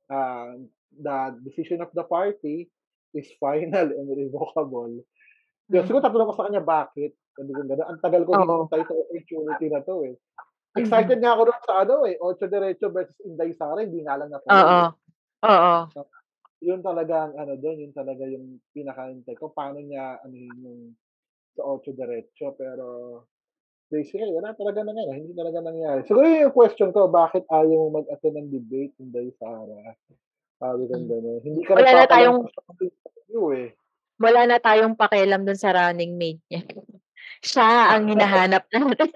[0.09, 0.57] uh,
[0.97, 2.65] the decision of the party
[3.13, 5.05] is final and irrevocable.
[5.69, 5.89] Kaya Mm.
[5.93, 7.13] siguro tatanong ko sa kanya bakit.
[7.37, 7.89] Sabi ko gano'n.
[7.93, 8.41] Ang tagal ko Oo.
[8.65, 10.15] hinintay sa opportunity na to eh.
[10.77, 14.29] Excited nga ako doon sa ano eh, Ocho Derecho versus Inday Sara, hindi nga lang
[14.29, 14.37] Oo.
[14.41, 14.93] natuloy.
[15.45, 15.75] Oo.
[15.93, 16.01] So,
[16.65, 19.53] yun talaga ang ano doon, yun talaga yung pinaka-hintay ko.
[19.53, 20.81] Paano niya ano yun yung
[21.57, 22.57] sa Ocho Diretso.
[22.57, 22.85] Pero
[23.87, 26.03] basically, wala talaga na ano, hindi talaga nangyari.
[26.05, 29.95] Siguro yun yung question ko, bakit ayaw mo mag-attend ng debate, Inday Sara?
[30.57, 31.09] Sabi ko Hmm.
[31.09, 31.41] gano'n.
[31.45, 32.41] Hindi ka Wala na tayong
[32.81, 33.69] interview eh.
[34.17, 36.65] wala na tayong pakialam dun sa running mate niya.
[37.45, 39.13] Siya ang hinahanap natin.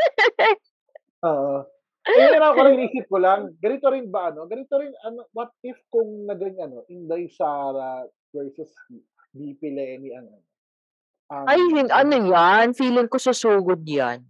[1.25, 1.65] Oo.
[2.01, 5.53] Eh, yun ako rin inisip ko lang, ganito rin ba ano, ganito rin ano, what
[5.61, 8.73] if kung naging ano, Inday Sara versus
[9.33, 10.45] VP Lenny ang ano,
[11.31, 11.61] ang Ay,
[11.93, 14.25] ano yan, feeling ko susugod yan.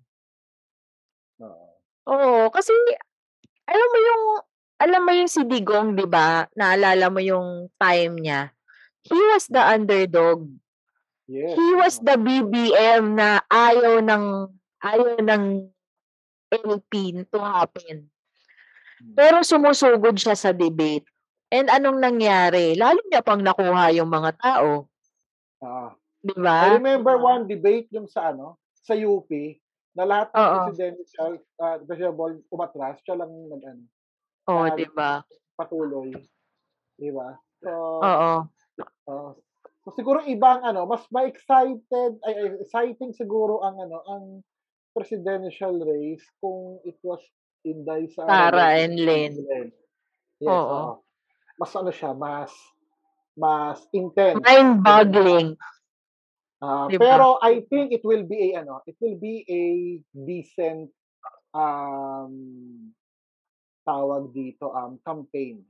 [2.08, 2.48] Oo.
[2.48, 2.72] Kasi
[3.68, 4.24] alam mo yung
[4.80, 6.48] alam mo yung si Digong, 'di ba?
[6.56, 8.52] Naalala mo yung time niya.
[9.04, 10.48] He was the underdog.
[11.30, 14.24] Yes, He was the BBM na ayaw ng
[14.82, 15.44] ayaw ng
[16.50, 18.10] LP to happen.
[18.98, 19.14] Hmm.
[19.14, 21.06] Pero sumusugod siya sa debate.
[21.50, 22.74] And anong nangyari?
[22.74, 24.90] Lalo niya pang nakuha yung mga tao,
[25.62, 25.88] Oo.
[26.22, 26.56] 'di I ba?
[26.78, 29.28] remember one debate yung sa ano, sa UP,
[30.00, 30.56] na lahat ng Oo.
[30.64, 33.84] presidential, uh, presidential umatras, siya lang nag-ano,
[34.48, 35.20] Oh, 'di ba?
[35.60, 36.08] patuloy.
[36.96, 37.36] Di ba?
[37.60, 37.70] So,
[38.00, 38.32] Oo.
[39.04, 39.32] uh,
[39.84, 44.24] so siguro ibang ano, mas ma-excited, ay, ay, exciting siguro ang ano, ang
[44.96, 47.20] presidential race kung it was
[47.68, 49.36] Inday Sara versus and.
[49.44, 49.68] Len.
[50.40, 50.64] Yes, Oo.
[50.72, 50.92] oo.
[51.60, 52.48] Mas ano siya, mas
[53.36, 54.40] mas intense.
[54.40, 55.54] Mind-boggling,
[56.60, 57.04] Ah, 'di ba?
[57.16, 59.64] pero I think it will be a ano, it will be a
[60.12, 60.92] decent
[61.56, 62.32] um
[63.88, 65.64] tawag dito um campaign.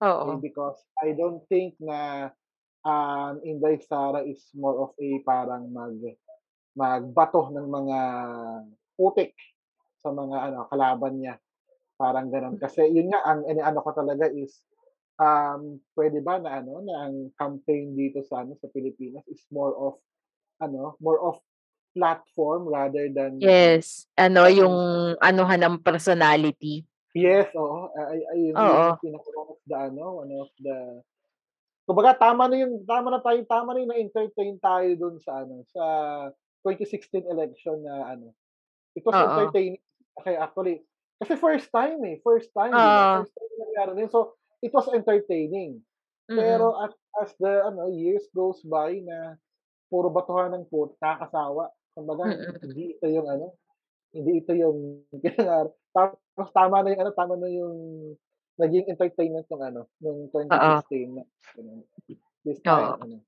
[0.00, 0.40] Okay, Oo.
[0.40, 2.32] because I don't think na
[2.88, 6.00] um Inday Sara is more of a parang mag
[6.74, 8.00] magbato ng mga
[8.96, 9.36] putik
[10.00, 11.36] sa mga ano kalaban niya.
[11.94, 12.58] Parang gano'n.
[12.58, 14.56] Kasi yun nga ang ano ko talaga is
[15.20, 19.70] um pwede ba na ano na ang campaign dito sa ano sa Pilipinas is more
[19.78, 20.00] of
[20.60, 21.40] ano, more of
[21.94, 24.76] platform rather than ano, Yes, ano than yung
[25.22, 26.82] anuhan ng personality.
[27.14, 27.94] Yes, oo.
[27.94, 28.98] Ay, ay, yun, Oo.
[29.06, 30.78] yung one of the ano, one of the
[31.86, 35.62] kumbaga tama na yung tama na tayo, tama na yung na-entertain tayo dun sa ano,
[35.70, 35.84] sa
[36.66, 38.34] 2016 election na ano.
[38.98, 39.78] It was entertaining.
[40.18, 40.82] Okay, actually,
[41.22, 42.74] kasi first time eh, first time?
[42.74, 43.22] Oo.
[43.22, 44.10] First time na nangyari din.
[44.10, 45.82] So, it was entertaining.
[46.26, 46.38] Mm.
[46.40, 46.92] Pero as,
[47.22, 49.38] as the ano, years goes by na
[49.94, 51.70] puro batuhan ng put, nakakasawa.
[51.94, 52.34] Kumbaga,
[52.66, 53.54] hindi ito yung ano,
[54.10, 55.06] hindi ito yung
[55.94, 57.78] tapos tama na yung ano, tama na yung
[58.58, 60.82] naging entertainment ng ano, nung Oo.
[60.90, 61.22] 2016 na.
[62.42, 63.22] This time, ano.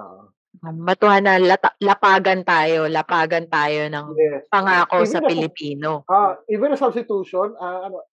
[0.00, 0.32] Oo.
[0.62, 4.48] Batuhan na lata lapagan tayo, lapagan tayo ng Yes.
[4.48, 6.04] pangako Even sa a Pilipino.
[6.08, 8.04] ah, even a substitution, ah, ano,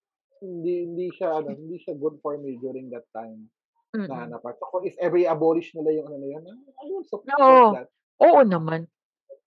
[0.44, 3.52] hindi hindi siya ano, hindi siya good for me during that time
[3.96, 4.30] na Mm.
[4.34, 4.58] na part.
[4.62, 6.44] So, if ever i-abolish nila yung ano na yun,
[6.80, 7.74] I will support Oo.
[7.74, 7.88] that.
[8.22, 8.86] Oo naman.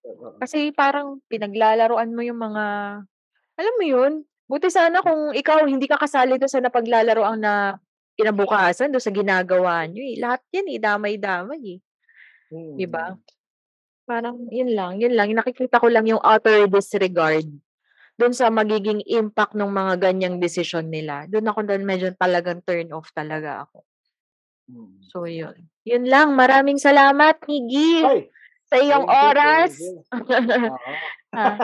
[0.06, 0.38] Oo.
[0.42, 2.64] Kasi parang pinaglalaruan mo yung mga
[3.58, 4.12] alam mo yun?
[4.50, 7.78] Buti sana kung ikaw hindi ka kasali dun sa napaglalaroan na
[8.18, 10.16] kinabukasan dun sa ginagawa niyo eh.
[10.20, 11.80] Lahat yan eh, damay-damay eh.
[12.76, 13.14] 'Di ba?
[13.14, 13.20] Mm.
[14.08, 15.32] Parang yun lang, yun lang.
[15.34, 17.46] Nakikita ko lang yung utter disregard
[18.18, 21.26] dun sa magiging impact ng mga ganyang desisyon nila.
[21.30, 23.84] Dun ako dun medyo talagang turn off talaga ako.
[24.70, 25.02] Mm.
[25.10, 25.66] So yun.
[25.82, 26.34] Yun lang.
[26.38, 28.20] Maraming salamat, Miggy, Ay,
[28.70, 29.72] sa iyong thank oras.
[29.78, 30.02] you.
[31.32, 31.56] Ah,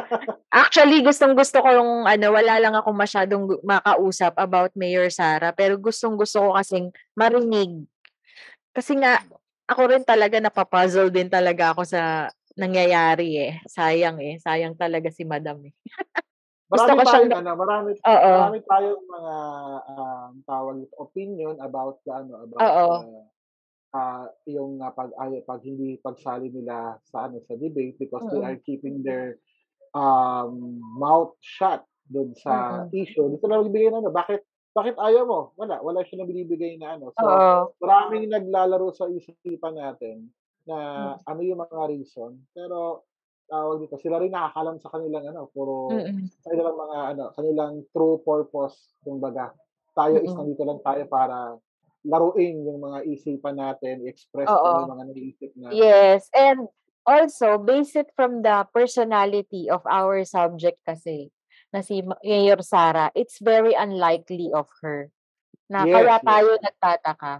[0.65, 6.41] Actually, gustong-gusto ko yung ano, wala lang akong masyadong makausap about Mayor Sara, pero gustong-gusto
[6.41, 7.85] ko kasing marinig.
[8.73, 9.21] Kasi nga,
[9.69, 13.53] ako rin talaga napapuzzle din talaga ako sa nangyayari eh.
[13.69, 14.41] Sayang eh.
[14.41, 15.77] Sayang talaga si Madam eh.
[16.69, 18.33] Gusto Marami ko siyang ano, marami Oo.
[18.37, 19.35] marami tayong mga
[19.89, 23.25] um, tawag opinion about the ano, about the
[23.97, 28.45] ah yung uh, pag ay, pag hindi pagsali nila sa ano sa debate because they
[28.45, 28.49] Mm.
[28.53, 29.41] are keeping their
[29.97, 31.81] um mouth shut
[32.13, 32.93] doon sa Mm.
[32.93, 33.27] issue.
[33.33, 34.45] Dito lang ng ano, bakit
[34.77, 35.41] bakit ayaw mo?
[35.57, 37.11] Wala, wala siya na binibigay na ano.
[37.17, 37.73] So, Oo.
[37.81, 40.29] maraming naglalaro sa isipan natin
[40.69, 40.77] na
[41.17, 41.33] Mm.
[41.33, 42.45] ano yung mga reason.
[42.53, 43.08] Pero
[43.49, 46.29] tawag dito, sila rin nakakalam sa kanilang ano, puro Mm.
[46.39, 49.57] sa kanilang mga ano, kanilang true purpose, kumbaga.
[49.97, 50.39] Tayo is Mm.
[50.39, 51.57] nandito lang tayo para
[52.05, 54.81] laruin yung mga isipan natin, i-express kung ano Oo.
[54.85, 55.75] yung mga naiisip natin.
[55.75, 56.69] Yes, and
[57.03, 61.33] also base it from the personality of our subject kasi
[61.73, 65.09] na si Ma- Mayor Sara, it's very unlikely of her
[65.69, 66.25] na kaya Yes, yes.
[66.25, 67.33] tayo nagtataka.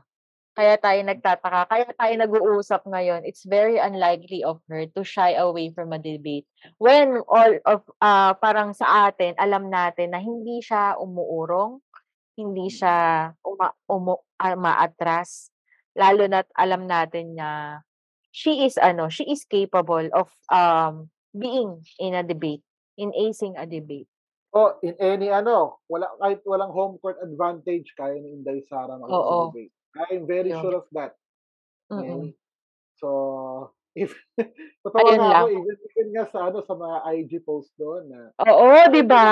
[0.59, 3.23] Kaya tayo nagtataka, kaya tayo nag-uusap ngayon.
[3.23, 6.51] It's very unlikely of her to shy away from a debate.
[6.83, 11.79] When all of ah parang sa atin, alam natin na hindi siya umuurong,
[12.35, 15.55] hindi siya uma, umu, ah, maatras.
[15.99, 17.83] lalo na't alam natin na
[18.31, 22.63] she is ano, she is capable of um being in a debate,
[22.95, 24.07] in acing a debate.
[24.55, 29.53] Oh, in any ano, wala kahit walang home court advantage kaya ni Inday Sara Oo.
[30.07, 30.63] I'm very Yun.
[30.63, 31.19] sure of that.
[31.91, 31.99] Mm.
[31.99, 32.23] Okay?
[32.99, 33.09] So,
[33.99, 34.15] if
[34.87, 35.43] totoo Ayun nga lang.
[35.43, 39.27] ako, even, even nga sa ano sa mga IG post doon na Oo, 'di ba?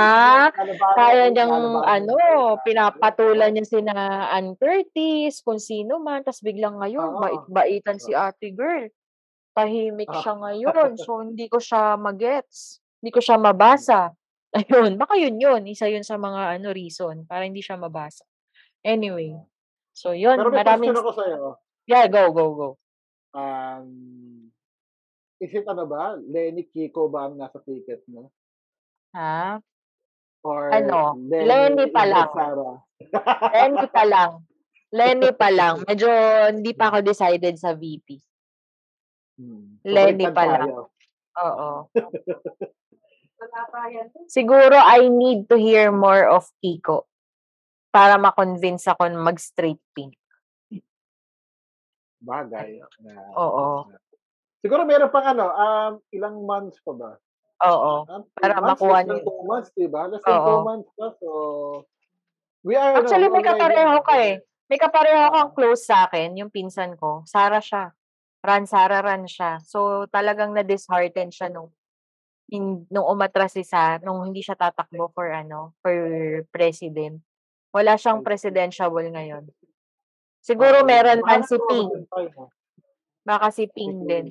[0.99, 1.55] Kaya niyang
[1.87, 3.95] ano, ko sa- pinapatulan niya sina
[4.35, 7.23] Ann Curtis, kung sino man, tas biglang ngayon Oo.
[7.23, 8.91] bait-baitan si ate girl.
[9.55, 10.19] Tahimik Ah.
[10.19, 12.83] siya ngayon, so hindi ko siya magets.
[12.99, 14.11] Hindi ko siya mabasa.
[14.57, 18.25] Ayun, baka yun yun, isa yun sa mga ano reason para hindi siya mabasa.
[18.83, 19.37] Anyway,
[19.97, 21.41] so yun, Pero may maraming question ako sa'yo.
[21.89, 22.69] Yeah, go, go, go.
[23.33, 24.53] Um,
[25.41, 26.21] is it ano ba?
[26.21, 28.29] Lenny Kiko ba ang nasa ticket mo?
[29.17, 29.57] Ha?
[30.45, 32.29] Or Ano, Lenny pa Inday lang.
[33.55, 34.31] Lenny pa lang.
[34.93, 35.75] Lenny pa lang.
[35.89, 36.09] Medyo
[36.53, 38.21] hindi pa ako decided sa VP.
[39.41, 39.81] Hmm.
[39.85, 40.71] Lenny pa lang.
[41.37, 41.69] Oo.
[44.33, 47.05] Siguro I need to hear more of Kiko
[47.97, 50.21] para ma-convince ako na mag-straight pink.
[52.21, 52.85] Bagay.
[53.01, 53.89] Na, Oo.
[54.61, 57.11] Siguro meron pang ano, um, ilang months pa ba?
[57.65, 58.05] Oo.
[58.05, 59.25] Um, Para months, makuha niyo.
[59.25, 60.13] two months, diba?
[60.13, 61.07] Less than two months pa.
[61.17, 61.29] So,
[62.61, 64.35] we are, Actually, ano, may already- kapareho ka eh.
[64.67, 65.33] May kapareho Oo.
[65.33, 67.25] kang close sa akin, yung pinsan ko.
[67.25, 67.97] Sara siya.
[68.45, 69.57] Ran, Sara, Ran siya.
[69.65, 71.73] So, talagang na-dishearten siya nung
[72.53, 75.95] in, nung umatras si Sara, nung hindi siya tatakbo for ano, for
[76.55, 77.23] president.
[77.77, 79.45] Wala siyang presidentiable ngayon.
[80.41, 81.89] Siguro meron man Baka si Ping.
[81.93, 82.49] no?
[83.21, 84.27] Baka si Ping din.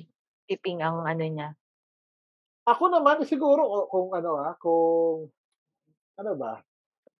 [0.50, 1.54] Si Ping ang ano niya.
[2.66, 5.30] Ako naman, siguro, kung ano ah, kung,
[6.18, 6.58] ano ba,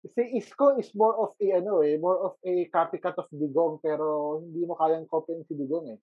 [0.02, 4.38] si Isko is more of a, ano eh, more of a copycat of Digong, pero
[4.42, 6.00] hindi mo kayang copyin si Digong eh.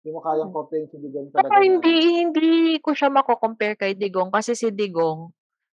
[0.00, 1.52] Hindi mo kayang copyin si Digong talaga.
[1.52, 5.28] Na- hindi, hindi ko siya mako-compare kay Digong kasi si Digong,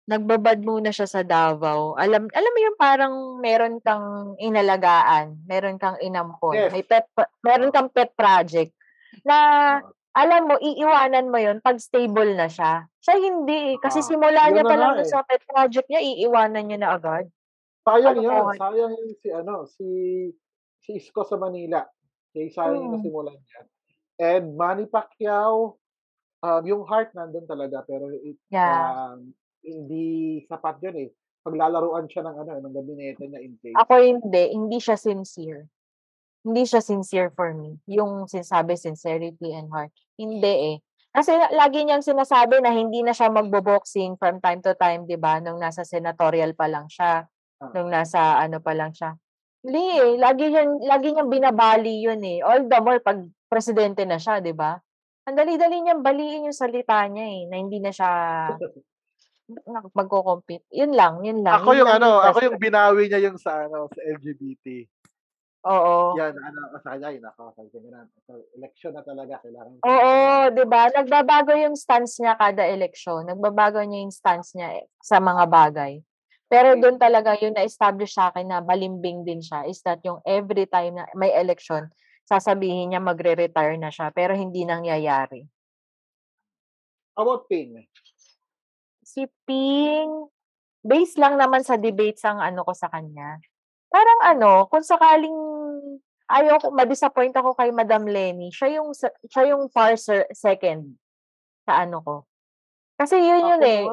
[0.04, 1.96] nagbabad muna siya sa Davao.
[1.96, 6.70] Alam, alam mo yung parang meron kang inalagaan, meron kang inampon, Yes.
[6.70, 7.08] may pet,
[7.40, 8.76] meron kang pet project
[9.24, 9.36] na
[10.14, 12.86] alam mo, iiwanan mo yun pag stable na siya.
[13.00, 15.08] Siya hindi eh, kasi Ah, simula niya pa lang eh.
[15.08, 17.26] sa pet project niya, iiwanan niya na agad.
[17.82, 18.54] Sayang Ano yun.
[18.54, 19.86] Sayang yun si ano, si
[20.78, 21.82] si Isko sa Manila.
[22.30, 22.96] Kaya sayang yung Mm.
[23.00, 23.60] nasimulan niya.
[24.14, 25.80] And Manny Pacquiao,
[26.40, 28.92] um, yung heart nandun talaga pero it, Yeah.
[29.16, 29.34] um,
[29.64, 30.04] hindi
[30.46, 31.08] sapat yun eh.
[31.44, 33.76] Paglalaruan siya ng ano, ng gabinete niya in case.
[33.76, 35.68] Ako hindi, hindi siya sincere.
[36.44, 37.80] Hindi siya sincere for me.
[37.88, 39.92] Yung sinasabi sincerity and heart.
[40.16, 40.76] Hindi eh.
[41.14, 45.14] Kasi la- lagi niyang sinasabi na hindi na siya magbo-boxing from time to time, 'di
[45.14, 45.38] ba?
[45.38, 47.24] Nung nasa senatorial pa lang siya,
[47.62, 47.70] Ah.
[47.70, 49.14] nung nasa ano pa lang siya.
[49.64, 52.42] Hindi eh, lagi niyang lagi niyang binabali 'yun eh.
[52.42, 54.74] All the more pag presidente na siya, 'di ba?
[55.24, 58.10] Ang dali-dali niyang baliin yung salita niya eh, na hindi na siya
[59.92, 60.64] magko-compete.
[60.72, 61.60] Yun lang, yun lang.
[61.60, 62.46] Ako Yun yung lang ano, ako question.
[62.48, 64.66] yung binawi niya yung sa ano, sa LGBT.
[65.64, 66.12] Oo.
[66.20, 67.56] Yan, ano, kasaya yun ako.
[67.56, 68.04] Sabi ko na,
[68.56, 69.80] election na talaga, kailangan.
[69.80, 70.12] Oo,
[70.52, 70.92] 'di ba?
[70.92, 73.24] Nagbabago yung stance niya kada eleksyon.
[73.32, 76.04] Nagbabago niya yung stance niya eh, sa mga bagay.
[76.52, 80.68] Pero doon talaga yung na-establish sa akin na balimbing din siya is that yung every
[80.68, 81.88] time na may election,
[82.28, 85.48] sasabihin niya magre-retire na siya pero hindi nangyayari.
[87.16, 87.80] About Ping?
[89.14, 90.26] Si Ping,
[90.82, 93.38] base lang naman sa debates ang ano ko sa kanya.
[93.86, 95.38] Parang ano, kung sakaling
[96.26, 98.90] ayaw ko, ma-disappoint ako kay Madam Lenny, siya yung,
[99.30, 100.98] siya yung far ser- second
[101.62, 102.14] sa ano ko.
[102.98, 103.86] Kasi yun yun eh,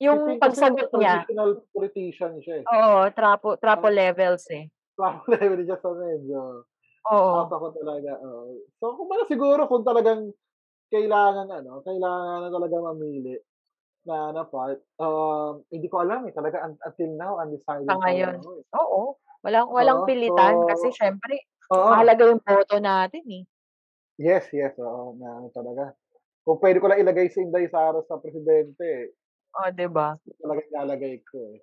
[0.00, 2.72] yung pagsagot niya, Traditional politician siya eh.
[2.72, 4.72] oo, trapo, trapo levels eh.
[4.96, 6.64] Parang level niya sa medyo.
[7.12, 7.32] Oo.
[7.44, 8.16] Out ako talaga.
[8.24, 8.56] oo.
[8.80, 10.32] So, kung siguro kung talagang
[10.88, 13.36] kailangan ano, kailangan na talaga mamili
[14.02, 16.32] na na part, um, hindi ko alam eh.
[16.34, 18.34] Talaga un- until now, undecided Sa ngayon.
[18.38, 18.64] ako eh.
[18.78, 19.02] Oo.
[19.42, 21.34] Walang, walang Oo, pilitan so- kasi syempre,
[21.70, 21.90] Oo.
[21.90, 23.42] mahalaga yung boto natin eh.
[24.18, 24.74] Yes, yes.
[24.78, 25.94] Oo, na ano talaga.
[26.42, 29.14] Kung pwede ko lang ilagay si Inday Sara sa presidente,
[29.52, 30.16] O, di ba?
[30.40, 31.60] talaga ilalagay ko eh.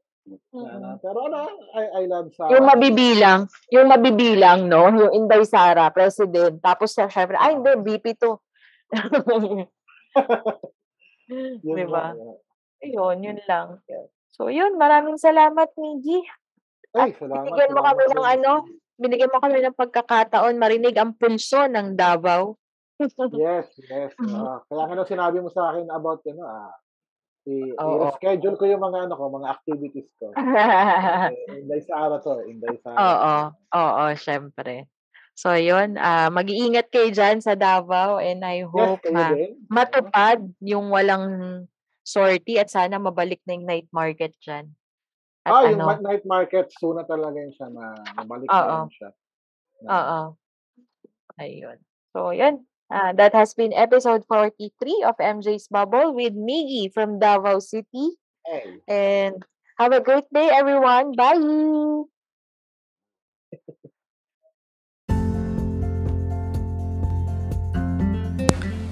[0.53, 0.89] Na, na.
[0.93, 0.97] Mm.
[1.01, 1.37] Pero ano,
[1.73, 2.53] I, I love Sara.
[2.53, 3.39] Yung mabibilang,
[3.73, 4.87] yung mabibilang, no?
[4.87, 6.61] Yung Inday Sara, president.
[6.61, 8.37] Tapos syempre, ay, hindi, VP to.
[11.29, 12.13] Yun di ba?
[12.13, 12.37] lang, eh.
[12.89, 13.67] Ayun, yun lang.
[14.31, 16.23] So, yun, maraming salamat, Miggy.
[16.95, 17.45] Ay, salamat.
[17.45, 18.33] Binigyan mo salamat kami ng din.
[18.33, 18.51] ano,
[18.97, 22.57] binigyan mo kami ng pagkakataon marinig ang pulso ng Davao.
[23.31, 24.11] Yes, yes.
[24.19, 24.35] Mhm.
[24.43, 26.73] ah kaya nga nung sinabi mo sa akin about ano, ah,
[27.47, 28.09] i- Oo.
[28.09, 30.33] i-schedule ko yung mga ano ko, mga activities ko.
[31.29, 32.97] Eh, Inday Sara to, eh, Inday Sara.
[32.97, 33.35] Oo,
[33.75, 34.89] oo, syempre.
[35.39, 35.95] So, yun.
[35.95, 39.51] ah mag-iingat kayo dyan sa Davao and I Yes, hope kayo ma- din.
[39.71, 41.25] matupad yung walang
[42.03, 44.75] sortie at sana mabalik na yung night market dyan.
[45.47, 48.83] At Ah, yung ano, ma- night market, soon na talaga yun siya na mabalik na
[48.83, 49.09] yun siya.
[49.87, 50.19] Oo.
[51.39, 51.79] Ayun.
[52.11, 52.67] So, yun.
[52.91, 58.19] Ah, that has been episode 43 of MJ's Bubble with Miggy from Davao City.
[58.43, 58.83] Hey.
[58.91, 59.39] And
[59.79, 61.15] have a great day, everyone.
[61.15, 61.39] Bye!